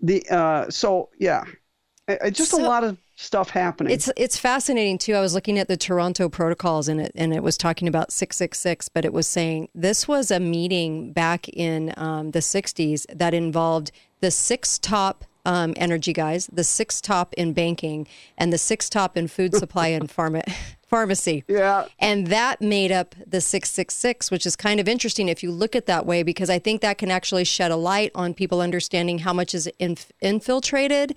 the 0.00 0.24
uh, 0.30 0.68
so 0.70 1.10
yeah, 1.18 1.44
I- 2.08 2.18
I- 2.24 2.30
just 2.30 2.52
a 2.54 2.56
lot 2.56 2.82
of 2.82 2.96
stuff 3.16 3.50
happening. 3.50 3.92
It's 3.92 4.10
it's 4.16 4.38
fascinating 4.38 4.98
too. 4.98 5.14
I 5.14 5.20
was 5.20 5.34
looking 5.34 5.58
at 5.58 5.68
the 5.68 5.76
Toronto 5.76 6.28
protocols 6.28 6.88
and 6.88 7.00
it 7.00 7.12
and 7.14 7.32
it 7.32 7.42
was 7.42 7.56
talking 7.56 7.88
about 7.88 8.12
666, 8.12 8.88
but 8.88 9.04
it 9.04 9.12
was 9.12 9.26
saying 9.26 9.68
this 9.74 10.08
was 10.08 10.30
a 10.30 10.40
meeting 10.40 11.12
back 11.12 11.48
in 11.48 11.92
um, 11.96 12.30
the 12.30 12.40
60s 12.40 13.06
that 13.14 13.34
involved 13.34 13.92
the 14.20 14.30
six 14.30 14.78
top 14.78 15.24
um, 15.44 15.74
energy 15.76 16.12
guys, 16.12 16.48
the 16.52 16.64
six 16.64 17.00
top 17.00 17.34
in 17.34 17.52
banking, 17.52 18.06
and 18.38 18.52
the 18.52 18.58
six 18.58 18.88
top 18.88 19.16
in 19.16 19.28
food 19.28 19.54
supply 19.54 19.88
and 19.88 20.08
pharma, 20.16 20.42
pharmacy. 20.86 21.44
yeah. 21.48 21.86
And 21.98 22.28
that 22.28 22.60
made 22.60 22.92
up 22.92 23.14
the 23.26 23.40
666, 23.40 24.30
which 24.30 24.46
is 24.46 24.56
kind 24.56 24.78
of 24.78 24.88
interesting 24.88 25.28
if 25.28 25.42
you 25.42 25.50
look 25.50 25.74
at 25.74 25.86
that 25.86 26.06
way, 26.06 26.22
because 26.22 26.48
I 26.48 26.58
think 26.58 26.80
that 26.82 26.98
can 26.98 27.10
actually 27.10 27.44
shed 27.44 27.70
a 27.70 27.76
light 27.76 28.12
on 28.14 28.34
people 28.34 28.60
understanding 28.60 29.20
how 29.20 29.32
much 29.32 29.54
is 29.54 29.66
inf- 29.78 30.12
infiltrated. 30.20 31.16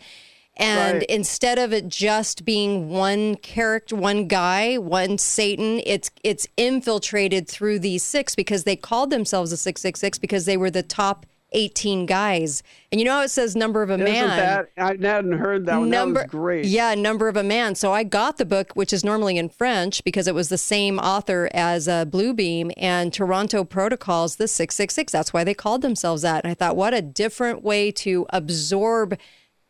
And 0.57 0.99
Right. 0.99 1.03
instead 1.09 1.59
of 1.59 1.73
it 1.73 1.87
just 1.89 2.45
being 2.45 2.89
one 2.89 3.35
character, 3.35 3.95
one 3.95 4.27
guy, 4.27 4.77
one 4.77 5.17
Satan, 5.17 5.81
it's 5.85 6.09
it's 6.23 6.47
infiltrated 6.57 7.47
through 7.49 7.79
these 7.79 8.03
six 8.03 8.35
because 8.35 8.63
they 8.63 8.75
called 8.77 9.09
themselves 9.09 9.51
the 9.51 9.57
666 9.57 10.17
because 10.19 10.45
they 10.45 10.55
were 10.57 10.71
the 10.71 10.83
top 10.83 11.25
18 11.51 12.05
guys. 12.05 12.63
And 12.91 12.99
you 12.99 13.05
know 13.05 13.13
how 13.13 13.21
it 13.21 13.29
says 13.31 13.55
number 13.55 13.81
of 13.83 13.89
a 13.89 13.93
Isn't 13.93 14.05
man? 14.05 14.27
that 14.37 14.69
I 14.77 14.87
hadn't 15.07 15.33
heard 15.33 15.65
that 15.67 15.79
one. 15.79 15.89
number 15.89 16.21
that 16.21 16.27
was 16.33 16.41
great. 16.41 16.65
yeah 16.65 16.95
number 16.95 17.27
of 17.29 17.37
a 17.37 17.43
man 17.43 17.75
so 17.75 17.93
i 17.93 18.03
got 18.03 18.37
the 18.37 18.45
book 18.45 18.73
which 18.73 18.91
is 18.91 19.05
normally 19.05 19.37
in 19.37 19.47
french 19.47 20.03
because 20.03 20.27
it 20.27 20.35
was 20.35 20.49
the 20.49 20.57
same 20.57 20.99
author 20.99 21.47
as 21.53 21.87
uh, 21.87 22.03
bluebeam 22.05 22.71
and 22.75 23.13
toronto 23.13 23.63
protocols 23.63 24.35
the 24.35 24.47
666 24.49 25.13
that's 25.13 25.31
why 25.31 25.43
they 25.45 25.53
called 25.53 25.81
themselves 25.81 26.23
that 26.23 26.43
and 26.43 26.51
i 26.51 26.53
thought 26.53 26.75
what 26.75 26.93
a 26.93 27.01
different 27.01 27.63
way 27.63 27.89
to 27.91 28.25
absorb 28.31 29.17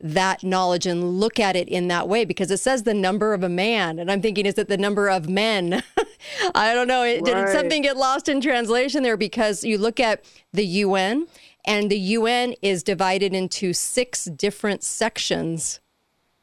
that 0.02 0.44
knowledge 0.44 0.86
and 0.86 1.20
look 1.20 1.40
at 1.40 1.56
it 1.56 1.68
in 1.70 1.88
that 1.88 2.08
way 2.08 2.26
because 2.26 2.52
it 2.52 2.58
says 2.60 2.84
the 2.84 2.94
number 2.94 3.34
of 3.34 3.44
a 3.44 3.50
man. 3.50 3.98
And 3.98 4.12
i'm 4.12 4.22
thinking 4.22 4.46
is 4.46 4.58
it 4.58 4.68
the 4.68 4.78
number 4.78 5.10
of 5.10 5.30
men? 5.30 5.82
I 6.56 6.74
don't 6.74 6.88
know. 6.88 7.04
It- 7.04 7.24
did 7.24 7.50
something 7.50 7.82
get 7.82 7.98
lost 7.98 8.28
in 8.28 8.42
translation 8.42 9.04
there? 9.04 9.18
Because 9.18 9.64
you 9.64 9.78
look 9.78 10.00
at 10.00 10.24
the 10.54 10.66
un 10.66 11.28
and 11.66 11.90
the 11.90 11.98
un 11.98 12.56
is 12.62 12.84
divided 12.84 13.34
into 13.34 13.74
six 13.74 14.26
different 14.26 14.84
sections 14.84 15.80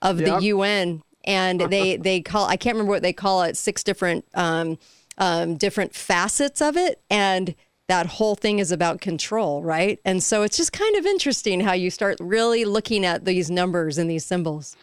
of 0.01 0.21
Yep. 0.21 0.41
the 0.41 0.47
UN, 0.47 1.03
and 1.25 1.61
they 1.71 1.97
they 1.97 2.21
call 2.21 2.47
I 2.47 2.57
can't 2.57 2.75
remember 2.75 2.91
what 2.93 3.03
they 3.03 3.13
call 3.13 3.43
it 3.43 3.57
six 3.57 3.85
different 3.85 4.25
um, 4.35 4.79
um, 5.19 5.57
different 5.57 5.95
facets 5.95 6.61
of 6.61 6.77
it, 6.77 7.01
and 7.11 7.55
that 7.93 8.07
whole 8.07 8.35
thing 8.35 8.59
is 8.59 8.73
about 8.73 9.03
control, 9.03 9.63
right? 9.63 10.01
And 10.03 10.23
so 10.23 10.43
it's 10.43 10.57
just 10.57 10.73
kind 10.73 10.97
of 10.97 11.05
interesting 11.05 11.61
how 11.61 11.75
you 11.75 11.91
start 11.91 12.17
really 12.21 12.65
looking 12.65 13.05
at 13.05 13.27
these 13.27 13.51
numbers 13.51 13.99
and 13.99 14.09
these 14.09 14.25
symbols. 14.25 14.77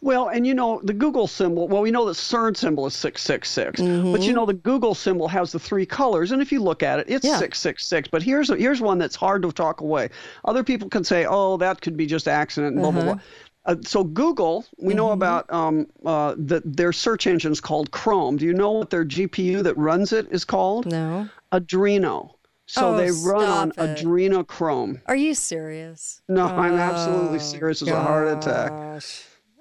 Well, 0.00 0.26
and 0.28 0.44
you 0.44 0.52
know 0.52 0.80
the 0.82 0.92
Google 0.92 1.28
symbol. 1.28 1.68
Well, 1.68 1.80
we 1.80 1.92
know 1.92 2.04
the 2.04 2.12
CERN 2.12 2.56
symbol 2.56 2.84
is 2.86 2.94
six 2.94 3.22
six 3.22 3.48
six, 3.48 3.80
but 3.80 4.22
you 4.22 4.32
know 4.32 4.44
the 4.46 4.52
Google 4.70 4.94
symbol 4.96 5.28
has 5.28 5.52
the 5.52 5.58
three 5.60 5.86
colors, 5.86 6.32
and 6.32 6.42
if 6.42 6.50
you 6.50 6.60
look 6.60 6.82
at 6.82 6.98
it, 6.98 7.06
it's 7.08 7.24
Yeah. 7.24 7.38
six 7.38 7.60
six 7.60 7.86
six. 7.86 8.08
But 8.08 8.22
here's 8.22 8.48
here's 8.48 8.80
one 8.80 8.98
that's 8.98 9.16
hard 9.16 9.42
to 9.42 9.52
talk 9.52 9.80
away. 9.80 10.10
Other 10.44 10.62
people 10.64 10.88
can 10.88 11.04
say, 11.04 11.24
"Oh, 11.28 11.56
that 11.58 11.80
could 11.80 11.96
be 11.96 12.04
just 12.06 12.26
accident," 12.28 12.74
and 12.74 12.82
blah 12.82 12.90
blah 12.90 13.04
blah. 13.04 13.20
Uh, 13.64 13.74
so 13.82 14.04
Google, 14.04 14.64
we 14.78 14.94
know 14.94 15.10
about 15.10 15.52
um, 15.52 15.86
uh, 16.04 16.34
the, 16.36 16.62
their 16.64 16.92
search 16.92 17.26
engine's 17.26 17.60
called 17.60 17.90
Chrome. 17.90 18.36
Do 18.36 18.44
you 18.44 18.52
know 18.52 18.70
what 18.72 18.90
their 18.90 19.04
GPU 19.04 19.62
that 19.64 19.76
runs 19.76 20.12
it 20.12 20.28
is 20.30 20.44
called? 20.44 20.86
No, 20.86 21.28
Adreno. 21.52 22.35
So 22.66 22.94
Oh, 22.94 22.96
they 22.96 23.10
run 23.10 23.44
on 23.44 23.70
it. 23.70 23.76
Adrenochrome. 23.76 25.00
are 25.06 25.16
you 25.16 25.34
serious? 25.34 26.20
No, 26.28 26.42
oh, 26.42 26.56
I'm 26.56 26.74
absolutely 26.74 27.38
serious 27.38 27.82
as 27.82 27.88
a 27.88 28.00
heart 28.00 28.28
attack. 28.28 28.72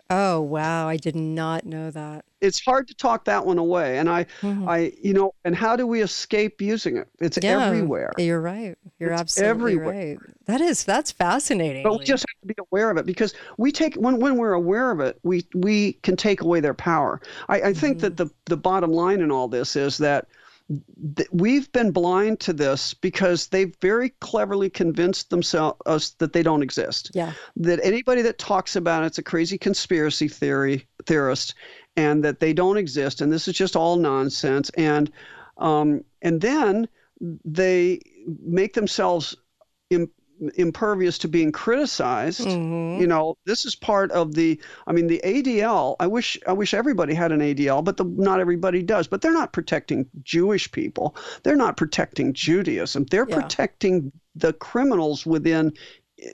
Oh 0.10 0.42
wow, 0.42 0.88
I 0.88 0.98
did 0.98 1.16
not 1.16 1.66
know 1.66 1.90
that. 1.90 2.26
it's 2.42 2.64
hard 2.64 2.88
to 2.88 2.94
talk 2.94 3.26
that 3.26 3.44
one 3.44 3.58
away 3.58 3.98
and 3.98 4.08
i 4.08 4.24
mm-hmm. 4.42 4.70
i 4.70 4.92
you 5.02 5.14
know 5.14 5.34
and 5.46 5.56
how 5.56 5.76
do 5.76 5.88
we 5.88 6.02
escape 6.04 6.62
using 6.62 6.98
it 6.98 7.08
it's 7.20 7.40
Yeah, 7.42 7.66
everywhere 7.66 8.12
You're 8.20 8.40
right. 8.42 8.78
You're 9.00 9.14
It's 9.14 9.22
absolutely 9.22 9.74
everywhere. 9.74 10.10
right. 10.10 10.20
That 10.46 10.62
is 10.62 10.84
that's 10.84 11.12
fascinating. 11.12 11.82
but 11.82 11.98
we 11.98 12.06
just 12.06 12.24
have 12.28 12.42
to 12.42 12.48
be 12.48 12.56
aware 12.72 12.92
of 12.92 12.98
it 12.98 13.08
because 13.08 13.34
we 13.58 13.72
take 13.72 13.96
when 13.96 14.20
when 14.20 14.38
we're 14.38 14.54
aware 14.54 14.92
of 14.92 15.00
it 15.00 15.18
we 15.24 15.48
we 15.56 15.94
can 16.04 16.16
take 16.16 16.42
away 16.42 16.60
their 16.60 16.76
power 16.76 17.20
i, 17.50 17.62
I 17.70 17.74
think 17.74 18.00
that 18.02 18.16
mm-hmm. 18.16 18.26
the 18.26 18.34
the 18.46 18.58
bottom 18.58 18.92
line 18.92 19.22
in 19.22 19.32
all 19.32 19.48
this 19.48 19.76
is 19.76 19.98
that 19.98 20.28
th- 21.16 21.30
we've 21.32 21.72
been 21.72 21.92
blind 21.92 22.40
to 22.42 22.54
this 22.54 22.94
because 22.94 23.48
they've 23.48 23.76
very 23.82 24.10
cleverly 24.20 24.70
convinced 24.70 25.30
themselves 25.30 25.78
us 25.86 26.12
that 26.12 26.34
they 26.34 26.44
don't 26.44 26.64
exist 26.64 27.12
Yeah. 27.14 27.34
that 27.58 27.80
anybody 27.84 28.22
that 28.24 28.38
talks 28.38 28.76
about 28.76 29.04
it's 29.04 29.18
a 29.18 29.24
crazy 29.24 29.58
conspiracy 29.58 30.28
theory 30.28 30.88
theorist 31.06 31.54
and 31.96 32.24
that 32.24 32.40
they 32.40 32.54
don't 32.54 32.78
exist 32.78 33.22
and 33.22 33.32
this 33.32 33.48
is 33.48 33.56
just 33.56 33.76
all 33.76 33.96
nonsense 33.98 34.70
and 34.72 35.12
um, 35.58 36.04
and 36.22 36.42
then 36.42 36.88
they 37.46 38.02
make 38.44 38.74
themselves 38.74 39.36
Im- 39.92 40.10
impervious 40.56 41.18
to 41.18 41.28
being 41.28 41.52
criticized 41.52 42.48
you 43.00 43.08
know 43.08 43.38
this 43.46 43.66
is 43.66 43.76
part 43.76 44.12
of 44.12 44.34
the 44.36 44.60
i 44.88 44.92
mean 44.92 45.08
the 45.08 45.22
adl 45.24 45.96
i 46.00 46.08
wish 46.08 46.38
i 46.48 46.52
wish 46.52 46.74
everybody 46.74 47.14
had 47.14 47.32
an 47.32 47.40
adl 47.40 47.84
but 47.84 47.98
the, 47.98 48.04
not 48.04 48.40
everybody 48.40 48.82
does 48.82 49.08
but 49.08 49.22
they're 49.22 49.34
not 49.34 49.54
protecting 49.54 50.06
jewish 50.24 50.72
people 50.72 51.16
they're 51.44 51.56
not 51.56 51.78
protecting 51.78 52.34
judaism 52.34 53.06
they're 53.12 53.26
Yeah. 53.30 53.36
protecting 53.42 54.12
the 54.36 54.54
criminals 54.54 55.26
within 55.26 55.72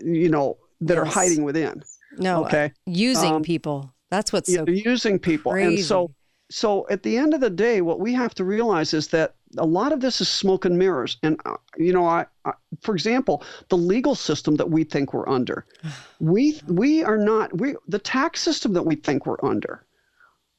you 0.04 0.30
know 0.30 0.58
that 0.82 0.98
are 0.98 1.06
hiding 1.06 1.44
within 1.44 1.84
No. 2.18 2.46
Okay. 2.46 2.66
uh, 2.66 2.70
using 2.86 3.36
Um, 3.36 3.44
people. 3.44 3.94
That's 4.10 4.34
what's 4.34 4.54
so 4.54 4.66
using 4.68 5.20
people 5.20 5.54
and 5.54 5.80
so 5.80 6.12
so 6.50 6.86
at 6.90 7.04
the 7.04 7.18
end 7.18 7.34
of 7.34 7.40
the 7.40 7.50
day 7.50 7.82
what 7.82 8.00
we 8.00 8.14
have 8.14 8.34
to 8.36 8.44
realize 8.44 8.94
is 8.94 9.08
that 9.10 9.36
a 9.58 9.66
lot 9.66 9.92
of 9.92 10.02
this 10.02 10.22
is 10.22 10.30
smoke 10.30 10.66
and 10.66 10.78
mirrors. 10.78 11.18
And 11.24 11.40
uh, 11.46 11.58
you 11.78 11.94
know, 11.94 12.06
I, 12.06 12.26
I, 12.46 12.54
for 12.82 12.94
example, 12.94 13.44
the 13.70 13.78
legal 13.78 14.16
system 14.16 14.56
that 14.56 14.70
we 14.70 14.84
think 14.84 15.14
we're 15.14 15.30
under, 15.30 15.66
we 16.20 16.60
we 16.68 17.04
are 17.04 17.18
not. 17.18 17.58
We 17.58 17.76
the 17.88 18.00
tax 18.00 18.42
system 18.42 18.74
that 18.74 18.86
we 18.86 18.96
think 18.96 19.26
we're 19.26 19.44
under 19.44 19.86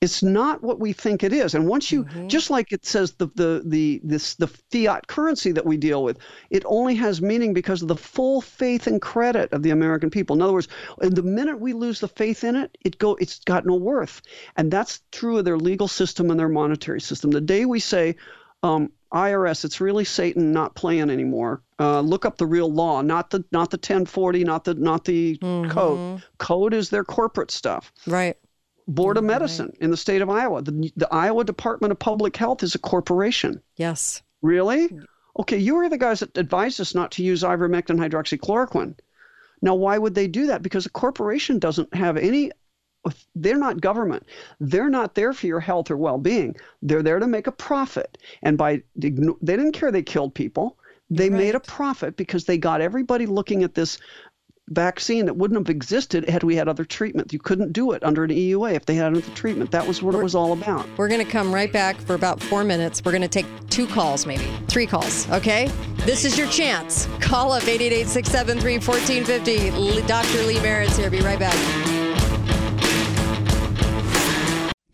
it's 0.02 0.20
not 0.20 0.64
what 0.64 0.80
we 0.80 0.92
think 0.92 1.22
it 1.22 1.32
is. 1.32 1.54
And 1.54 1.68
once 1.68 1.92
you, 1.92 2.02
mm-hmm. 2.02 2.26
just 2.26 2.50
like 2.50 2.72
it 2.72 2.84
says 2.84 3.12
the 3.12 3.28
the 3.36 3.62
the 3.64 4.00
this 4.02 4.34
the 4.34 4.48
fiat 4.48 5.06
currency 5.06 5.52
that 5.52 5.64
we 5.64 5.76
deal 5.76 6.02
with, 6.02 6.18
it 6.50 6.64
only 6.66 6.96
has 6.96 7.22
meaning 7.22 7.54
because 7.54 7.82
of 7.82 7.88
the 7.88 7.96
full 7.96 8.40
faith 8.40 8.88
and 8.88 9.00
credit 9.00 9.52
of 9.52 9.62
the 9.62 9.70
American 9.70 10.10
people. 10.10 10.34
In 10.34 10.42
other 10.42 10.54
words, 10.54 10.66
the 10.98 11.22
minute 11.22 11.60
we 11.60 11.72
lose 11.72 12.00
the 12.00 12.08
faith 12.08 12.42
in 12.42 12.56
it, 12.56 12.76
it 12.84 12.98
go 12.98 13.14
it's 13.14 13.38
got 13.44 13.64
no 13.64 13.76
worth. 13.76 14.22
And 14.56 14.72
that's 14.72 15.00
true 15.12 15.38
of 15.38 15.44
their 15.44 15.56
legal 15.56 15.88
system 15.88 16.32
and 16.32 16.40
their 16.40 16.48
monetary 16.48 17.00
system. 17.00 17.30
The 17.30 17.40
day 17.40 17.64
we 17.64 17.78
say, 17.78 18.16
um, 18.62 18.90
IRS, 19.12 19.64
it's 19.64 19.80
really 19.80 20.04
Satan 20.04 20.52
not 20.52 20.74
playing 20.74 21.10
anymore. 21.10 21.62
Uh, 21.78 22.00
look 22.00 22.24
up 22.24 22.38
the 22.38 22.46
real 22.46 22.72
law, 22.72 23.02
not 23.02 23.30
the 23.30 23.44
not 23.52 23.70
the 23.70 23.76
1040, 23.76 24.44
not 24.44 24.64
the 24.64 24.74
not 24.74 25.04
the 25.04 25.36
mm-hmm. 25.38 25.70
code. 25.70 26.22
Code 26.38 26.74
is 26.74 26.90
their 26.90 27.04
corporate 27.04 27.50
stuff. 27.50 27.92
Right. 28.06 28.36
Board 28.88 29.16
of 29.16 29.24
Medicine 29.24 29.66
right. 29.66 29.78
in 29.80 29.90
the 29.90 29.96
state 29.96 30.22
of 30.22 30.30
Iowa. 30.30 30.62
The, 30.62 30.92
the 30.96 31.12
Iowa 31.12 31.44
Department 31.44 31.92
of 31.92 31.98
Public 31.98 32.36
Health 32.36 32.62
is 32.62 32.74
a 32.74 32.78
corporation. 32.78 33.62
Yes. 33.76 34.22
Really? 34.40 34.88
Okay, 35.38 35.56
you 35.56 35.76
were 35.76 35.88
the 35.88 35.98
guys 35.98 36.20
that 36.20 36.36
advised 36.36 36.80
us 36.80 36.94
not 36.94 37.12
to 37.12 37.22
use 37.22 37.42
ivermectin 37.42 37.96
hydroxychloroquine. 37.96 38.94
Now, 39.62 39.76
why 39.76 39.96
would 39.96 40.14
they 40.14 40.26
do 40.26 40.46
that? 40.48 40.62
Because 40.62 40.86
a 40.86 40.90
corporation 40.90 41.60
doesn't 41.60 41.94
have 41.94 42.16
any, 42.16 42.50
they're 43.34 43.58
not 43.58 43.80
government. 43.80 44.26
They're 44.60 44.90
not 44.90 45.14
there 45.14 45.32
for 45.32 45.46
your 45.46 45.60
health 45.60 45.90
or 45.90 45.96
well 45.96 46.18
being. 46.18 46.56
They're 46.82 47.02
there 47.02 47.18
to 47.18 47.26
make 47.26 47.46
a 47.46 47.52
profit. 47.52 48.18
And 48.42 48.56
by, 48.56 48.82
they 48.96 49.10
didn't 49.10 49.72
care 49.72 49.90
they 49.90 50.02
killed 50.02 50.34
people. 50.34 50.78
They 51.10 51.28
right. 51.28 51.38
made 51.38 51.54
a 51.54 51.60
profit 51.60 52.16
because 52.16 52.44
they 52.44 52.58
got 52.58 52.80
everybody 52.80 53.26
looking 53.26 53.64
at 53.64 53.74
this 53.74 53.98
vaccine 54.68 55.26
that 55.26 55.34
wouldn't 55.34 55.58
have 55.58 55.68
existed 55.68 56.28
had 56.28 56.42
we 56.42 56.56
had 56.56 56.68
other 56.68 56.84
treatment. 56.84 57.32
You 57.32 57.38
couldn't 57.38 57.72
do 57.72 57.92
it 57.92 58.02
under 58.02 58.24
an 58.24 58.30
EUA 58.30 58.74
if 58.74 58.86
they 58.86 58.94
had 58.94 59.08
another 59.08 59.34
treatment. 59.34 59.70
That 59.72 59.86
was 59.86 60.02
what 60.02 60.14
we're, 60.14 60.20
it 60.20 60.24
was 60.24 60.34
all 60.34 60.52
about. 60.52 60.86
We're 60.96 61.08
going 61.08 61.24
to 61.24 61.30
come 61.30 61.52
right 61.52 61.72
back 61.72 61.96
for 61.96 62.14
about 62.14 62.42
four 62.42 62.64
minutes. 62.64 63.04
We're 63.04 63.12
going 63.12 63.22
to 63.22 63.28
take 63.28 63.46
two 63.68 63.86
calls, 63.86 64.24
maybe 64.24 64.46
three 64.68 64.86
calls. 64.86 65.28
Okay? 65.30 65.70
This 65.98 66.24
is 66.24 66.38
your 66.38 66.48
chance. 66.48 67.06
Call 67.20 67.52
up 67.52 67.64
888 67.64 68.06
673 68.06 68.78
1450. 68.78 70.06
Dr. 70.06 70.46
Lee 70.46 70.60
Merritt's 70.60 70.96
here. 70.96 71.10
Be 71.10 71.20
right 71.20 71.38
back. 71.38 72.01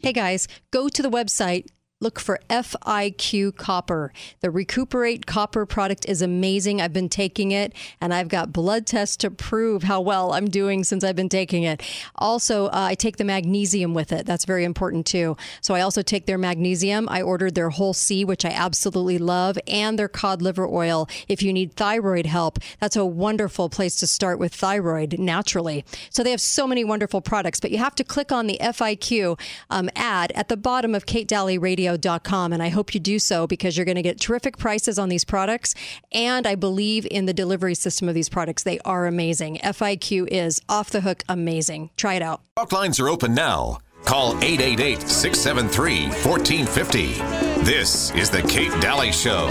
Hey 0.09 0.15
guys, 0.15 0.49
go 0.71 0.89
to 0.89 1.03
the 1.03 1.11
website 1.11 1.67
look 2.01 2.21
for 2.21 2.39
FIQ 2.49 3.57
Copper. 3.57 4.13
The 4.41 4.53
Recuperate 4.53 5.27
Copper 5.27 5.67
product 5.67 6.09
is 6.09 6.23
amazing. 6.23 6.81
I've 6.81 6.93
been 6.93 7.09
taking 7.09 7.51
it 7.51 7.73
and 8.01 8.15
I've 8.15 8.29
got 8.29 8.53
blood 8.53 8.87
tests 8.87 9.17
to 9.19 9.33
prove 9.33 9.83
how 9.83 10.01
well 10.01 10.33
I'm 10.33 10.49
doing 10.49 10.85
since 10.85 11.03
I've 11.03 11.17
been 11.17 11.29
taking 11.29 11.65
it. 11.65 11.83
Also, 12.15 12.67
uh, 12.67 12.71
I 12.73 12.95
take 12.95 13.17
the 13.17 13.25
magnesium 13.25 13.95
with 13.95 14.13
it. 14.13 14.27
That's 14.27 14.45
very 14.45 14.63
important 14.63 15.07
too. 15.07 15.37
So 15.61 15.75
I 15.75 15.81
also 15.81 16.03
take 16.03 16.27
their 16.27 16.39
magnesium. 16.39 17.09
I 17.09 17.21
ordered 17.21 17.57
their 17.57 17.71
whole 17.71 17.95
C, 17.95 18.25
which 18.25 18.45
I 18.45 18.51
absolutely 18.51 19.19
love, 19.19 19.59
and 19.67 19.99
their 19.99 20.09
cod 20.09 20.41
liver 20.41 20.69
oil. 20.69 21.09
If 21.27 21.43
you 21.43 21.53
need 21.53 21.75
thyroid 21.75 22.27
help, 22.27 22.61
that's 22.79 22.95
a 22.95 23.05
wonderful 23.05 23.69
place 23.69 23.97
to 23.97 24.07
start 24.07 24.39
with 24.39 24.55
thyroid 24.55 25.19
naturally. 25.19 25.85
So 26.11 26.23
they 26.23 26.31
have 26.31 26.41
so 26.41 26.69
many 26.69 26.85
wonderful 26.85 27.23
products, 27.23 27.59
but 27.59 27.73
you 27.73 27.79
have 27.79 27.97
to 27.97 28.05
click 28.05 28.31
on 28.31 28.47
the 28.47 28.59
FIQ 28.61 29.41
um, 29.69 29.91
ad 29.97 30.31
at 30.37 30.49
the 30.49 30.57
bottom 30.57 30.95
of 30.95 31.05
Kate 31.05 31.27
Dalley 31.27 31.59
Radio 31.59 31.88
radio.com. 31.89 32.53
And 32.53 32.63
I 32.63 32.69
hope 32.69 32.95
you 32.95 33.01
do 33.01 33.19
so 33.19 33.47
because 33.47 33.77
you're 33.77 33.87
going 33.87 33.97
to 33.97 34.03
get 34.03 34.21
terrific 34.21 34.59
prices 34.59 34.99
on 34.99 35.09
these 35.09 35.25
products. 35.25 35.75
And 36.13 36.47
I 36.47 36.55
believe 36.55 37.07
in 37.11 37.27
the 37.27 37.35
delivery 37.35 37.75
system 37.75 38.09
of 38.09 38.15
these 38.15 38.29
products. 38.29 38.63
They 38.63 38.79
are 38.81 39.07
amazing. 39.07 39.59
FIQ 39.59 40.29
is 40.29 40.61
off 40.69 40.91
the 40.91 41.01
hook 41.01 41.23
amazing. 41.29 41.91
Try 41.97 42.15
it 42.15 42.23
out. 42.23 42.43
Talk 42.57 42.73
lines 42.73 43.01
are 43.01 43.09
open 43.09 43.35
now. 43.35 43.79
Call 44.05 44.37
888 44.43 45.01
673 45.09 46.07
1450. 46.09 47.63
This 47.65 48.13
is 48.13 48.31
The 48.31 48.43
Kate 48.43 48.73
Dalley 48.81 49.13
Show. 49.13 49.49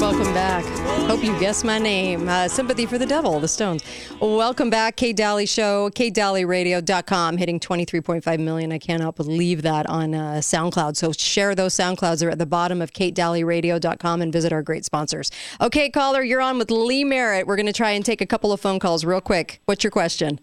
Welcome 0.00 0.32
back. 0.32 0.75
Hope 1.04 1.22
you 1.22 1.38
guessed 1.38 1.64
my 1.64 1.78
name. 1.78 2.28
Uh, 2.28 2.48
Sympathy 2.48 2.86
for 2.86 2.98
the 2.98 3.06
Devil, 3.06 3.38
the 3.38 3.46
Stones. 3.46 3.82
Welcome 4.20 4.70
back, 4.70 4.96
Kate 4.96 5.16
Dalley 5.16 5.46
Show, 5.46 5.90
katedalleyradio.com, 5.90 7.36
hitting 7.36 7.60
23.5 7.60 8.40
million. 8.40 8.72
I 8.72 8.78
can't 8.78 9.00
help 9.00 9.16
but 9.16 9.26
leave 9.26 9.62
that 9.62 9.86
on 9.88 10.14
uh, 10.14 10.40
SoundCloud. 10.42 10.96
So 10.96 11.12
share 11.12 11.54
those 11.54 11.74
SoundClouds. 11.74 12.20
They're 12.20 12.30
at 12.30 12.38
the 12.38 12.46
bottom 12.46 12.82
of 12.82 12.92
katedalleyradio.com 12.92 14.20
and 14.22 14.32
visit 14.32 14.52
our 14.52 14.62
great 14.62 14.84
sponsors. 14.84 15.30
Okay, 15.60 15.90
caller, 15.90 16.22
you're 16.22 16.40
on 16.40 16.58
with 16.58 16.70
Lee 16.70 17.04
Merritt. 17.04 17.46
We're 17.46 17.56
going 17.56 17.66
to 17.66 17.72
try 17.72 17.92
and 17.92 18.04
take 18.04 18.20
a 18.20 18.26
couple 18.26 18.52
of 18.52 18.60
phone 18.60 18.78
calls 18.80 19.04
real 19.04 19.20
quick. 19.20 19.60
What's 19.66 19.84
your 19.84 19.92
question? 19.92 20.40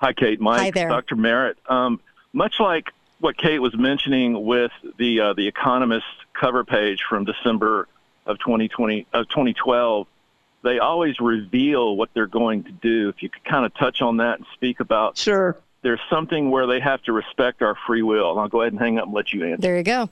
Hi, 0.00 0.12
Kate. 0.12 0.40
Mike. 0.40 0.60
Hi 0.60 0.70
there. 0.70 0.88
Dr. 0.88 1.16
Merritt. 1.16 1.58
Um, 1.68 2.00
much 2.32 2.54
like 2.60 2.86
what 3.18 3.36
Kate 3.36 3.58
was 3.58 3.76
mentioning 3.76 4.44
with 4.44 4.72
the 4.98 5.20
uh, 5.20 5.32
the 5.34 5.46
Economist 5.46 6.06
cover 6.32 6.64
page 6.64 7.02
from 7.08 7.24
December 7.24 7.86
of 8.26 8.38
2020 8.38 9.06
of 9.12 9.28
2012, 9.28 10.06
they 10.62 10.78
always 10.78 11.18
reveal 11.20 11.96
what 11.96 12.10
they're 12.14 12.26
going 12.26 12.64
to 12.64 12.72
do. 12.72 13.08
If 13.08 13.22
you 13.22 13.30
could 13.30 13.44
kind 13.44 13.64
of 13.64 13.74
touch 13.74 14.02
on 14.02 14.18
that 14.18 14.38
and 14.38 14.46
speak 14.54 14.80
about 14.80 15.16
sure. 15.16 15.56
There's 15.82 16.00
something 16.10 16.50
where 16.50 16.66
they 16.66 16.78
have 16.80 17.02
to 17.04 17.12
respect 17.12 17.62
our 17.62 17.74
free 17.86 18.02
will. 18.02 18.32
And 18.32 18.40
I'll 18.40 18.48
go 18.48 18.60
ahead 18.60 18.72
and 18.72 18.80
hang 18.80 18.98
up 18.98 19.06
and 19.06 19.14
let 19.14 19.32
you 19.32 19.44
answer. 19.46 19.62
There 19.62 19.76
you 19.78 19.82
go. 19.82 20.10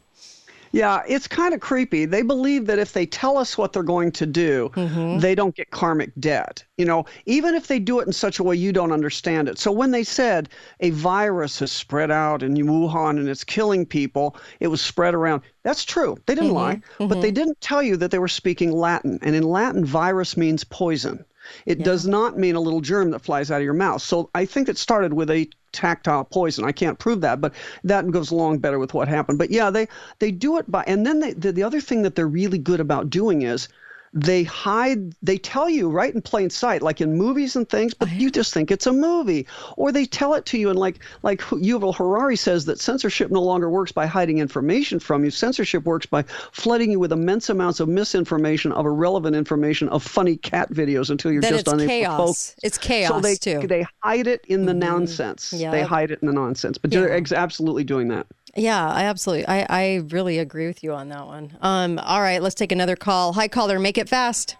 Yeah, 0.72 1.02
it's 1.09 1.26
kind 1.26 1.54
of 1.54 1.61
creepy. 1.61 2.04
They 2.04 2.22
believe 2.22 2.66
that 2.66 2.78
if 2.78 2.92
they 2.92 3.07
tell 3.07 3.38
us 3.38 3.57
what 3.57 3.72
they're 3.72 3.83
going 3.83 4.12
to 4.12 4.26
do, 4.26 4.70
mm-hmm. 4.74 5.18
they 5.18 5.35
don't 5.35 5.54
get 5.54 5.70
karmic 5.70 6.12
debt. 6.18 6.64
You 6.76 6.85
know, 6.85 7.07
even 7.26 7.54
if 7.54 7.66
they 7.66 7.78
do 7.78 8.00
it 8.00 8.07
in 8.07 8.12
such 8.12 8.38
a 8.38 8.42
way 8.42 8.57
you 8.57 8.72
don't 8.72 8.92
understand 8.92 9.48
it. 9.48 9.59
So 9.59 9.72
when 9.72 9.90
they 9.90 10.04
said 10.04 10.48
a 10.81 10.90
virus 10.90 11.59
has 11.61 11.72
spread 11.72 12.11
out 12.11 12.42
in 12.42 12.54
Wuhan 12.54 13.18
and 13.18 13.28
it's 13.28 13.44
killing 13.44 13.87
people, 13.87 14.37
it 14.61 14.68
was 14.68 14.81
spread 14.81 15.14
around. 15.14 15.42
That's 15.62 15.85
true. 15.85 16.16
They 16.26 16.35
didn't 16.35 16.48
mm-hmm. 16.48 16.57
lie, 16.57 16.76
mm-hmm. 16.76 17.09
but 17.09 17.20
they 17.20 17.31
didn't 17.31 17.61
tell 17.61 17.83
you 17.83 17.96
that 17.96 18.11
they 18.11 18.18
were 18.18 18.28
speaking 18.28 18.72
Latin. 18.72 19.18
And 19.22 19.35
in 19.35 19.42
Latin, 19.42 19.85
virus 19.85 20.37
means 20.37 20.64
poison. 20.64 21.24
It 21.66 21.78
yeah. 21.78 21.85
does 21.85 22.07
not 22.07 22.38
mean 22.38 22.57
a 22.57 22.61
little 22.61 22.81
germ 22.81 23.11
that 23.12 23.20
flies 23.20 23.50
out 23.50 23.61
of 23.61 23.64
your 23.64 23.74
mouth. 23.74 24.02
So 24.02 24.31
I 24.35 24.44
think 24.44 24.68
it 24.68 24.78
started 24.78 25.14
with 25.14 25.31
a 25.31 25.48
tactile 25.72 26.24
poison. 26.24 26.64
I 26.64 26.72
can't 26.72 26.98
prove 26.98 27.20
that, 27.20 27.40
but 27.40 27.54
that 27.85 28.11
goes 28.11 28.31
along 28.31 28.59
better 28.59 28.78
with 28.78 28.94
what 28.94 29.09
happened. 29.09 29.38
But 29.38 29.50
yeah, 29.50 29.70
they 29.70 29.88
they 30.18 30.31
do 30.31 30.59
it 30.59 30.70
by 30.70 30.85
and 30.87 31.07
then 31.07 31.20
they, 31.20 31.33
the, 31.33 31.52
the 31.52 31.62
other 31.62 31.81
thing 31.81 32.02
that 32.02 32.14
they're 32.14 32.26
really 32.26 32.59
good 32.59 32.81
about 32.81 33.11
doing 33.11 33.42
is 33.42 33.68
they 34.12 34.42
hide 34.42 35.14
they 35.22 35.36
tell 35.36 35.68
you 35.68 35.88
right 35.88 36.14
in 36.14 36.22
plain 36.22 36.48
sight 36.48 36.82
like 36.82 37.00
in 37.00 37.14
movies 37.14 37.56
and 37.56 37.68
things 37.68 37.92
but 37.92 38.10
you 38.10 38.30
just 38.30 38.54
think 38.54 38.70
it's 38.70 38.86
a 38.86 38.92
movie 38.92 39.46
or 39.76 39.92
they 39.92 40.04
tell 40.04 40.34
it 40.34 40.46
to 40.46 40.58
you 40.58 40.70
and 40.70 40.78
like 40.78 41.00
like 41.22 41.40
Yuval 41.40 41.94
Harari 41.94 42.36
says 42.36 42.64
that 42.66 42.80
censorship 42.80 43.30
no 43.30 43.42
longer 43.42 43.68
works 43.68 43.92
by 43.92 44.06
hiding 44.06 44.38
information 44.38 44.98
from 44.98 45.24
you 45.24 45.30
censorship 45.30 45.84
works 45.84 46.06
by 46.06 46.22
flooding 46.52 46.90
you 46.90 46.98
with 46.98 47.12
immense 47.12 47.48
amounts 47.50 47.80
of 47.80 47.88
misinformation 47.88 48.72
of 48.72 48.86
irrelevant 48.86 49.36
information 49.36 49.88
of 49.90 50.02
funny 50.02 50.36
cat 50.36 50.70
videos 50.72 51.10
until 51.10 51.30
you're 51.30 51.42
then 51.42 51.52
just 51.52 51.66
it's 51.66 51.72
unable 51.72 51.88
chaos. 51.88 52.16
to 52.16 52.16
focus 52.16 52.54
it's 52.62 52.78
chaos 52.78 53.10
so 53.10 53.20
they 53.20 53.34
too 53.34 53.66
they 53.66 53.86
hide 54.02 54.26
it 54.26 54.44
in 54.46 54.64
the 54.64 54.72
mm-hmm. 54.72 54.80
nonsense 54.80 55.52
yeah. 55.52 55.70
they 55.70 55.82
hide 55.82 56.10
it 56.10 56.20
in 56.22 56.26
the 56.26 56.34
nonsense 56.34 56.78
but 56.78 56.92
yeah. 56.92 57.00
they're 57.00 57.12
ex- 57.12 57.32
absolutely 57.32 57.84
doing 57.84 58.08
that 58.08 58.26
yeah, 58.56 58.88
I 58.88 59.04
absolutely. 59.04 59.46
I, 59.46 59.66
I 59.68 59.94
really 60.08 60.38
agree 60.38 60.66
with 60.66 60.82
you 60.82 60.92
on 60.92 61.08
that 61.08 61.26
one. 61.26 61.56
Um, 61.61 61.98
all 61.98 62.20
right, 62.20 62.42
let's 62.42 62.54
take 62.54 62.72
another 62.72 62.96
call. 62.96 63.32
Hi, 63.34 63.48
caller. 63.48 63.78
Make 63.78 63.98
it 63.98 64.08
fast. 64.08 64.56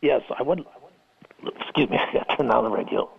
Yes, 0.00 0.22
I 0.36 0.42
would. 0.42 0.64
Excuse 1.60 1.90
me, 1.90 1.96
I 2.08 2.12
got 2.12 2.28
to 2.28 2.36
turn 2.36 2.50
on 2.50 2.64
the 2.64 2.70
radio. 2.70 3.10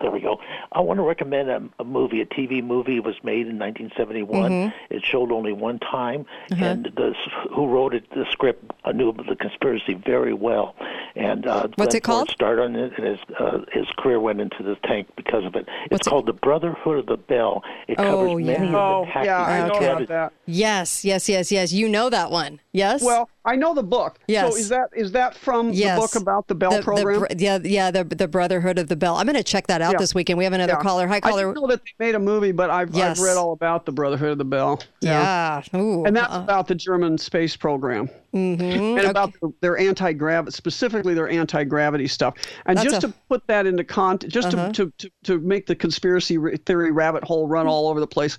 There 0.00 0.10
we 0.10 0.20
go. 0.20 0.38
I 0.72 0.80
want 0.80 0.96
to 0.96 1.02
recommend 1.02 1.50
a, 1.50 1.62
a 1.78 1.84
movie, 1.84 2.22
a 2.22 2.26
TV 2.26 2.64
movie. 2.64 2.96
It 2.96 3.04
was 3.04 3.16
made 3.22 3.46
in 3.46 3.58
1971. 3.58 4.50
Mm-hmm. 4.50 4.94
It 4.94 5.02
showed 5.04 5.30
only 5.30 5.52
one 5.52 5.78
time, 5.78 6.24
uh-huh. 6.50 6.64
and 6.64 6.84
the 6.96 7.14
who 7.54 7.68
wrote 7.68 7.94
it, 7.94 8.08
the 8.10 8.24
script, 8.30 8.72
uh, 8.84 8.92
knew 8.92 9.12
the 9.12 9.36
conspiracy 9.36 9.92
very 9.94 10.32
well. 10.32 10.74
And 11.20 11.46
uh, 11.46 11.68
what's 11.74 11.92
Glenn 11.92 11.96
it 11.96 12.02
called? 12.02 12.28
Ford 12.28 12.34
started 12.34 12.62
on 12.62 12.76
it, 12.76 12.92
and 12.96 13.06
his 13.06 13.18
uh, 13.38 13.58
his 13.72 13.86
career 13.98 14.18
went 14.18 14.40
into 14.40 14.62
the 14.62 14.74
tank 14.84 15.06
because 15.16 15.44
of 15.44 15.54
it. 15.54 15.66
It's 15.84 15.90
what's 15.90 16.08
called 16.08 16.26
it? 16.28 16.32
The 16.32 16.40
Brotherhood 16.40 16.98
of 17.00 17.06
the 17.06 17.18
Bell. 17.18 17.62
It 17.88 17.98
oh, 17.98 18.02
covers 18.26 18.46
yeah. 18.46 18.58
many 18.58 18.74
oh, 18.74 19.02
of 19.02 19.08
the 19.12 19.24
yeah, 19.26 19.42
I 19.42 19.68
know 19.68 19.74
about 19.74 20.08
that. 20.08 20.32
Yes, 20.46 21.04
yes, 21.04 21.28
yes, 21.28 21.52
yes. 21.52 21.72
You 21.74 21.90
know 21.90 22.08
that 22.08 22.30
one. 22.30 22.58
Yes. 22.72 23.02
Well, 23.02 23.28
I 23.44 23.56
know 23.56 23.74
the 23.74 23.82
book. 23.82 24.18
Yes. 24.28 24.52
So 24.52 24.58
is 24.58 24.68
that 24.70 24.88
is 24.94 25.12
that 25.12 25.34
from 25.34 25.72
Yes. 25.74 25.96
the 25.96 26.00
book 26.00 26.14
about 26.22 26.48
the 26.48 26.54
Bell 26.54 26.70
The- 26.70 26.76
the 26.78 26.82
program? 26.84 27.18
br- 27.20 27.26
yeah, 27.36 27.58
yeah, 27.62 27.90
the 27.90 28.04
the 28.04 28.28
Brotherhood 28.28 28.78
of 28.78 28.88
the 28.88 28.96
Bell. 28.96 29.16
I'm 29.16 29.26
going 29.26 29.36
to 29.36 29.42
check 29.42 29.66
that 29.66 29.82
out 29.82 29.92
Yeah. 29.92 29.98
this 29.98 30.14
weekend. 30.14 30.38
We 30.38 30.44
have 30.44 30.52
another 30.54 30.74
Yeah. 30.78 30.82
caller. 30.82 31.06
Hi, 31.06 31.16
I 31.16 31.20
caller. 31.20 31.42
didn't 31.52 31.56
know 31.56 31.66
that 31.66 31.80
they 31.98 32.06
made 32.06 32.14
a 32.14 32.18
movie, 32.18 32.52
but 32.52 32.70
I've, 32.70 32.94
Yes. 32.94 33.18
I've 33.18 33.24
read 33.26 33.36
all 33.36 33.52
about 33.52 33.84
the 33.84 33.92
Brotherhood 33.92 34.32
of 34.32 34.38
the 34.38 34.44
Bell. 34.44 34.80
yeah. 35.00 35.62
Ooh. 35.74 36.04
And 36.06 36.16
that's 36.16 36.32
Uh, 36.34 36.40
about 36.40 36.66
the 36.68 36.74
German 36.74 37.18
space 37.18 37.56
program. 37.56 38.08
Mm-hmm. 38.34 38.98
And 38.98 39.06
about 39.08 39.32
the, 39.40 39.52
their 39.60 39.76
anti 39.76 40.12
gravity, 40.12 40.54
specifically 40.54 41.14
their 41.14 41.28
anti 41.28 41.64
gravity 41.64 42.06
stuff. 42.06 42.34
And 42.66 42.78
That's 42.78 42.84
just 42.90 43.02
a- 43.04 43.08
Uh-huh. 43.08 43.12
to 43.12 43.22
put 43.28 43.46
that 43.48 43.66
into 43.66 43.82
context, 43.84 44.32
just 44.32 44.52
to, 44.52 44.70
to, 44.72 44.92
to, 44.98 45.10
to 45.24 45.38
make 45.40 45.66
the 45.66 45.74
conspiracy 45.74 46.38
theory 46.64 46.92
rabbit 46.92 47.24
hole 47.24 47.48
run 47.48 47.66
all 47.66 47.88
over 47.88 47.98
the 47.98 48.06
place, 48.06 48.38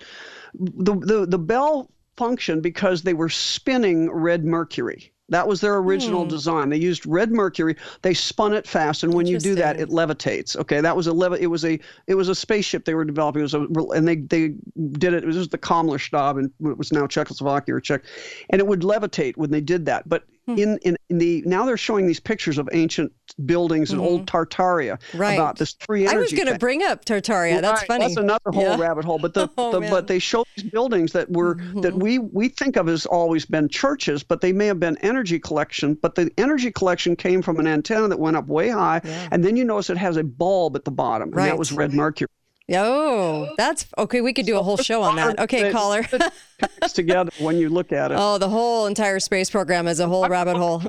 the, 0.54 0.95
the, 0.95 1.25
the 1.25 1.39
Bell 1.39 1.89
functioned 2.17 2.63
because 2.63 3.01
they 3.01 3.13
were 3.13 3.30
spinning 3.30 4.10
red 4.12 4.45
mercury. 4.45 5.11
That 5.32 5.48
was 5.48 5.60
their 5.62 5.82
Hmm. 5.82 5.88
original 5.88 6.26
design. 6.26 6.70
They 6.70 6.78
used 6.78 7.06
red 7.06 7.32
mercury. 7.32 7.76
They 8.04 8.13
spun 8.13 8.54
it 8.54 8.67
fast, 8.67 9.04
and 9.04 9.13
when 9.13 9.26
you 9.26 9.39
do 9.39 9.56
that, 9.56 9.80
it 9.80 9.89
levitates. 9.89 10.56
Okay, 10.56 10.80
that 10.82 10.96
was 10.96 11.08
a 11.08 11.13
levi- 11.13 11.39
It 11.39 11.48
was 11.48 11.65
a 11.65 11.80
it 12.08 12.15
was 12.15 12.30
a 12.30 12.36
spaceship 12.36 12.86
they 12.86 12.94
were 12.94 13.06
developing. 13.06 13.39
It 13.39 13.44
was 13.44 13.54
a, 13.56 13.62
and 13.96 14.08
they 14.08 14.17
they 14.17 14.54
did 14.91 15.13
it. 15.13 15.24
It 15.24 15.28
was 15.28 15.48
the 15.50 15.58
Kammlerstab, 15.58 16.38
and 16.38 16.52
it 16.70 16.78
was 16.78 16.91
now 16.91 17.08
Czechoslovakia 17.08 17.76
or 17.76 17.82
Czech, 17.82 18.04
and 18.50 18.60
it 18.60 18.67
would 18.67 18.82
levitate 18.82 19.38
when 19.38 19.50
they 19.52 19.62
did 19.62 19.86
that. 19.88 20.08
But 20.08 20.24
Hmm. 20.24 20.40
In, 20.47 20.77
in 20.84 20.97
in 21.10 21.17
the 21.17 21.43
now 21.45 21.65
they're 21.65 21.77
showing 21.77 22.08
these 22.08 22.19
pictures 22.19 22.58
of 22.58 22.67
ancient 22.73 23.12
buildings 23.45 23.91
in 23.93 23.99
old 23.99 24.25
Tartaria 24.25 24.97
Mm-hmm. 24.97 25.17
Right. 25.17 25.34
about 25.34 25.58
this 25.58 25.75
free 25.88 26.01
energy. 26.01 26.15
I 26.17 26.19
was 26.19 26.34
going 26.34 26.47
to 26.47 26.58
bring 26.58 26.84
up 26.84 27.06
Tartaria. 27.06 27.62
That's 27.62 27.82
Right, 27.82 27.88
funny. 27.88 28.06
That's 28.06 28.17
another 28.17 28.51
whole 28.51 28.63
Yeah. 28.63 28.77
rabbit 28.80 29.06
hole. 29.06 29.19
But 29.19 29.34
the, 29.34 29.47
Oh, 29.58 29.71
the 29.80 29.88
but 29.89 30.08
they 30.08 30.19
show 30.19 30.43
these 30.56 30.65
buildings 30.69 31.12
that 31.13 31.30
were 31.32 31.58
that 31.82 31.95
we 31.95 32.19
we 32.19 32.49
think 32.49 32.75
of 32.75 32.89
as 32.89 33.06
always 33.06 33.45
been 33.45 33.69
churches, 33.69 34.23
but 34.23 34.41
they 34.41 34.51
may 34.51 34.65
have 34.65 34.80
been 34.80 34.97
energy 34.97 35.39
collection. 35.39 35.93
But 36.01 36.15
the 36.15 36.32
energy 36.38 36.71
collection 36.71 37.15
came 37.15 37.41
from 37.41 37.60
an 37.60 37.67
antenna 37.67 38.08
that 38.10 38.19
went 38.19 38.36
up 38.36 38.47
way 38.47 38.69
high, 38.69 39.01
and 39.32 39.43
then 39.45 39.56
you 39.56 39.63
notice 39.63 39.89
it 39.89 39.97
has 39.97 40.17
a 40.17 40.23
bulb 40.23 40.75
at 40.75 40.84
the 40.86 40.91
bottom, 40.91 41.30
and 41.30 41.36
Right. 41.38 41.45
that 41.45 41.58
was 41.58 41.71
red 41.71 41.93
mercury. 41.93 42.27
Oh, 42.73 43.53
that's 43.57 43.86
okay. 43.97 44.21
We 44.21 44.34
could 44.34 44.45
do 44.45 44.57
a 44.57 44.63
whole 44.63 44.77
show 44.77 45.01
on 45.01 45.15
that. 45.15 45.39
Okay, 45.39 45.71
caller. 45.71 46.05
it 46.12 46.93
together 46.93 47.31
when 47.39 47.57
you 47.57 47.69
look 47.69 47.91
at 47.91 48.12
it. 48.12 48.17
Oh, 48.19 48.38
the 48.38 48.49
whole 48.49 48.86
entire 48.86 49.19
space 49.19 49.49
program 49.49 49.88
is 49.88 49.99
a 49.99 50.07
whole 50.07 50.27
rabbit 50.27 50.57
hole. 50.57 50.84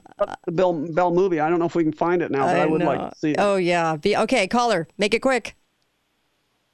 the 0.47 0.53
Bell 0.53 0.73
Bell 0.73 1.11
movie. 1.11 1.41
I 1.41 1.49
don't 1.49 1.59
know 1.59 1.67
if 1.67 1.75
we 1.75 1.83
can 1.83 1.93
find 1.93 2.23
it 2.23 2.31
now, 2.31 2.47
but 2.47 2.57
I, 2.57 2.67
would 2.67 2.83
like 2.83 3.11
to 3.11 3.19
see 3.19 3.31
it. 3.33 3.37
Oh 3.39 3.57
yeah. 3.57 3.97
Be, 3.97 4.17
okay, 4.17 4.47
caller. 4.47 4.87
Make 4.99 5.15
it 5.15 5.21
quick. 5.21 5.57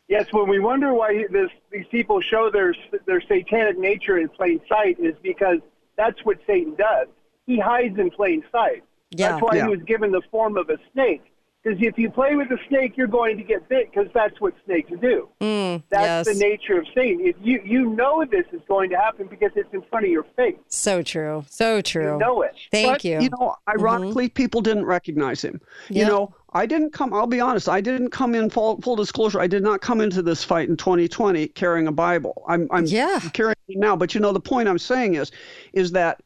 Yes, 0.09 0.27
when 0.33 0.49
we 0.49 0.59
wonder 0.59 0.95
why 0.95 1.27
this, 1.31 1.51
these 1.71 1.87
people 1.91 2.21
show 2.21 2.51
their 2.51 2.75
their 3.07 3.21
satanic 3.21 3.79
nature 3.79 4.19
in 4.19 4.29
plain 4.31 4.61
sight 4.69 4.99
is 4.99 5.15
because 5.23 5.59
that's 5.97 6.25
what 6.25 6.39
Satan 6.47 6.75
does. 6.77 7.09
He 7.47 7.59
hides 7.59 7.99
in 7.99 8.11
plain 8.11 8.43
sight. 8.51 8.85
Yeah. 9.11 9.33
That's 9.33 9.43
why 9.43 9.57
Yeah. 9.57 9.65
he 9.65 9.71
was 9.71 9.83
given 9.83 10.11
the 10.11 10.23
form 10.31 10.57
of 10.57 10.71
a 10.71 10.79
snake. 10.93 11.23
Because 11.69 11.83
if 11.87 11.99
you 11.99 12.11
play 12.11 12.35
with 12.35 12.51
a 12.51 12.59
snake, 12.69 12.97
you're 12.97 13.07
going 13.07 13.37
to 13.37 13.43
get 13.43 13.69
bit. 13.69 13.91
Because 13.93 14.09
that's 14.15 14.41
what 14.41 14.55
snakes 14.65 14.91
do. 15.01 15.29
that's 15.41 15.45
Mm, 15.49 15.83
yes. 15.93 16.27
the 16.27 16.35
nature 16.35 16.79
of 16.79 16.87
Satan. 16.95 17.21
If 17.27 17.37
you 17.43 17.61
you 17.65 17.91
know 17.91 18.25
this 18.25 18.47
is 18.53 18.61
going 18.69 18.91
to 18.91 18.97
happen 18.97 19.27
because 19.29 19.51
it's 19.57 19.73
in 19.73 19.83
front 19.91 20.07
of 20.07 20.11
your 20.11 20.25
face. 20.37 20.57
So 20.69 21.03
true. 21.03 21.45
So 21.51 21.81
true. 21.81 22.13
You 22.15 22.19
know 22.19 22.43
it. 22.43 22.55
Thank 22.71 22.89
but, 22.89 23.05
you. 23.05 23.21
You 23.21 23.31
know, 23.39 23.57
ironically, 23.69 24.29
people 24.29 24.61
didn't 24.61 24.87
recognize 24.87 25.43
him. 25.43 25.61
Yeah. 25.89 26.05
You 26.05 26.09
know, 26.09 26.35
I 26.55 26.65
didn't 26.65 26.93
come. 26.93 27.13
I'll 27.13 27.27
be 27.27 27.41
honest. 27.41 27.69
I 27.69 27.81
didn't 27.81 28.11
come 28.11 28.35
in 28.35 28.49
full, 28.49 28.81
full 28.81 28.97
disclosure. 28.97 29.41
I 29.41 29.47
did 29.47 29.63
not 29.63 29.81
come 29.83 30.01
into 30.01 30.23
this 30.23 30.43
fight 30.43 30.69
in 30.69 30.77
2020 30.77 31.49
carrying 31.49 31.87
a 31.87 31.93
Bible. 31.93 32.43
I'm, 32.49 32.67
I'm 32.71 32.87
Yeah. 32.87 33.21
carrying 33.35 33.57
it 33.69 33.79
now. 33.79 33.95
But 33.97 34.15
you 34.15 34.21
know, 34.21 34.33
the 34.33 34.41
point 34.41 34.69
I'm 34.69 34.79
saying 34.79 35.15
is, 35.17 35.31
is 35.75 35.93
that 35.93 36.23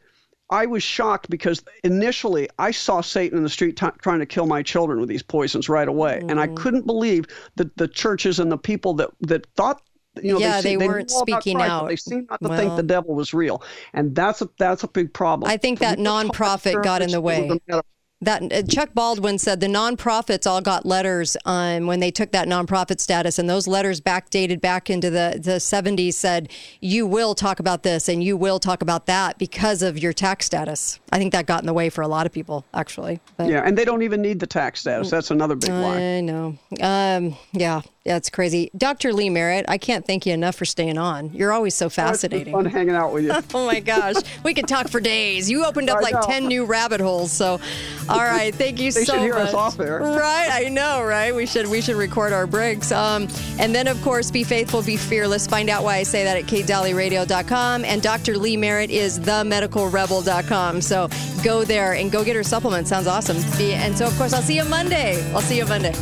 I 0.52 0.66
was 0.66 0.82
shocked 0.82 1.30
because 1.30 1.64
initially 1.82 2.48
I 2.58 2.70
saw 2.70 3.00
Satan 3.00 3.38
in 3.38 3.42
the 3.42 3.48
street 3.50 3.76
t- 3.76 3.86
trying 4.02 4.18
to 4.20 4.26
kill 4.26 4.46
my 4.46 4.62
children 4.62 5.00
with 5.00 5.08
these 5.08 5.22
poisons 5.22 5.68
right 5.68 5.88
away, 5.88 6.18
and 6.28 6.32
Mm. 6.32 6.38
I 6.40 6.46
couldn't 6.48 6.86
believe 6.86 7.24
that 7.56 7.74
the 7.78 7.88
churches 7.88 8.38
and 8.38 8.52
the 8.52 8.58
people 8.58 8.92
that 8.94 9.10
that 9.22 9.46
thought. 9.56 9.80
You 10.22 10.34
know, 10.34 10.40
Yeah, 10.40 10.60
they, 10.60 10.72
see- 10.72 10.76
they 10.76 10.86
weren't 10.86 11.10
speaking 11.10 11.56
Christ, 11.56 11.70
out. 11.70 11.88
They 11.88 11.96
seemed 11.96 12.28
not 12.30 12.42
to 12.42 12.54
think 12.54 12.76
the 12.76 12.82
devil 12.82 13.14
was 13.14 13.32
real, 13.32 13.62
and 13.94 14.14
that's 14.14 14.42
a 14.42 14.48
that's 14.58 14.82
a 14.82 14.88
big 14.88 15.14
problem. 15.14 15.50
I 15.50 15.56
think 15.56 15.78
that 15.78 15.98
nonprofit 15.98 16.84
got 16.84 17.00
in 17.00 17.10
the 17.10 17.20
way. 17.22 17.48
That 18.22 18.52
uh, 18.52 18.62
Chuck 18.62 18.90
Baldwin 18.94 19.38
said 19.38 19.60
the 19.60 19.66
nonprofits 19.66 20.46
all 20.46 20.60
got 20.60 20.86
letters 20.86 21.36
um, 21.44 21.86
when 21.86 22.00
they 22.00 22.10
took 22.10 22.30
that 22.32 22.48
nonprofit 22.48 23.00
status, 23.00 23.38
and 23.38 23.48
those 23.50 23.66
letters 23.68 24.00
backdated 24.00 24.60
back 24.60 24.88
into 24.88 25.10
the, 25.10 25.38
the 25.42 25.52
70s 25.52 26.14
said, 26.14 26.50
you 26.80 27.06
will 27.06 27.34
talk 27.34 27.60
about 27.60 27.82
this 27.82 28.08
and 28.08 28.22
you 28.22 28.36
will 28.36 28.58
talk 28.58 28.80
about 28.82 29.06
that 29.06 29.38
because 29.38 29.82
of 29.82 29.98
your 29.98 30.12
tax 30.12 30.46
status. 30.46 30.98
I 31.12 31.18
think 31.18 31.32
that 31.32 31.46
got 31.46 31.60
in 31.60 31.66
the 31.66 31.74
way 31.74 31.90
for 31.90 32.02
a 32.02 32.08
lot 32.08 32.24
of 32.26 32.32
people, 32.32 32.64
actually. 32.72 33.20
But 33.36 33.48
Yeah, 33.48 33.62
and 33.66 33.76
they 33.76 33.84
don't 33.84 34.02
even 34.02 34.22
need 34.22 34.40
the 34.40 34.46
tax 34.46 34.80
status. 34.80 35.10
That's 35.10 35.30
another 35.30 35.54
big 35.56 35.70
lie. 35.70 35.98
I 36.00 36.20
know. 36.20 36.56
Um, 36.80 37.36
yeah, 37.52 37.82
that's 38.04 38.30
crazy. 38.30 38.70
Dr. 38.76 39.12
Lee 39.12 39.30
Merritt, 39.30 39.64
I 39.68 39.78
can't 39.78 40.06
thank 40.06 40.26
you 40.26 40.32
enough 40.32 40.54
for 40.56 40.64
staying 40.64 40.98
on. 40.98 41.32
You're 41.34 41.52
always 41.52 41.74
so 41.74 41.86
It's 41.86 41.94
fascinating. 41.96 42.52
fun 42.52 42.64
hanging 42.64 42.94
out 42.94 43.12
with 43.12 43.24
you. 43.24 43.32
Oh 43.54 43.66
my 43.66 43.80
gosh, 43.80 44.16
we 44.44 44.54
could 44.54 44.66
talk 44.66 44.88
for 44.88 44.98
days. 45.00 45.50
You 45.50 45.64
opened 45.64 45.90
up 45.90 45.98
I 45.98 46.00
like 46.00 46.14
know. 46.14 46.22
10 46.22 46.46
new 46.46 46.64
rabbit 46.64 47.00
holes. 47.00 47.30
So, 47.32 47.60
all 48.12 48.24
right, 48.24 48.54
thank 48.54 48.78
you 48.80 48.92
They 48.92 49.04
so 49.04 49.14
should 49.14 49.22
hear 49.22 49.34
much. 49.34 49.48
us 49.48 49.54
off 49.54 49.80
air. 49.80 50.00
Right, 50.22 50.48
I 50.50 50.68
know, 50.68 51.02
right? 51.02 51.34
We 51.34 51.46
should 51.46 51.66
we 51.66 51.80
should 51.80 51.96
record 51.96 52.32
our 52.32 52.46
breaks. 52.46 52.92
Um, 52.92 53.28
and 53.58 53.74
then 53.74 53.88
of 53.88 54.00
course, 54.02 54.30
be 54.30 54.44
faithful, 54.44 54.82
be 54.82 54.96
fearless. 54.96 55.46
Find 55.46 55.68
out 55.68 55.82
why 55.82 55.96
I 55.96 56.02
say 56.02 56.24
that 56.24 56.36
at 56.36 56.44
katedallyradio.com 56.44 57.84
and 57.84 58.02
Dr. 58.02 58.36
Lee 58.38 58.56
Merritt 58.56 58.90
is 58.90 59.18
themedicalrebel.com. 59.20 60.80
So, 60.82 61.08
go 61.42 61.64
there 61.64 61.94
and 61.94 62.10
go 62.12 62.24
get 62.24 62.36
her 62.36 62.42
supplement. 62.44 62.88
Sounds 62.88 63.06
awesome. 63.06 63.36
And 63.60 63.96
so 63.96 64.06
of 64.06 64.16
course, 64.16 64.32
I'll 64.32 64.42
see 64.42 64.56
you 64.56 64.64
Monday. 64.64 65.22
I'll 65.32 65.40
see 65.40 65.56
you 65.56 65.66
Monday. 65.66 65.92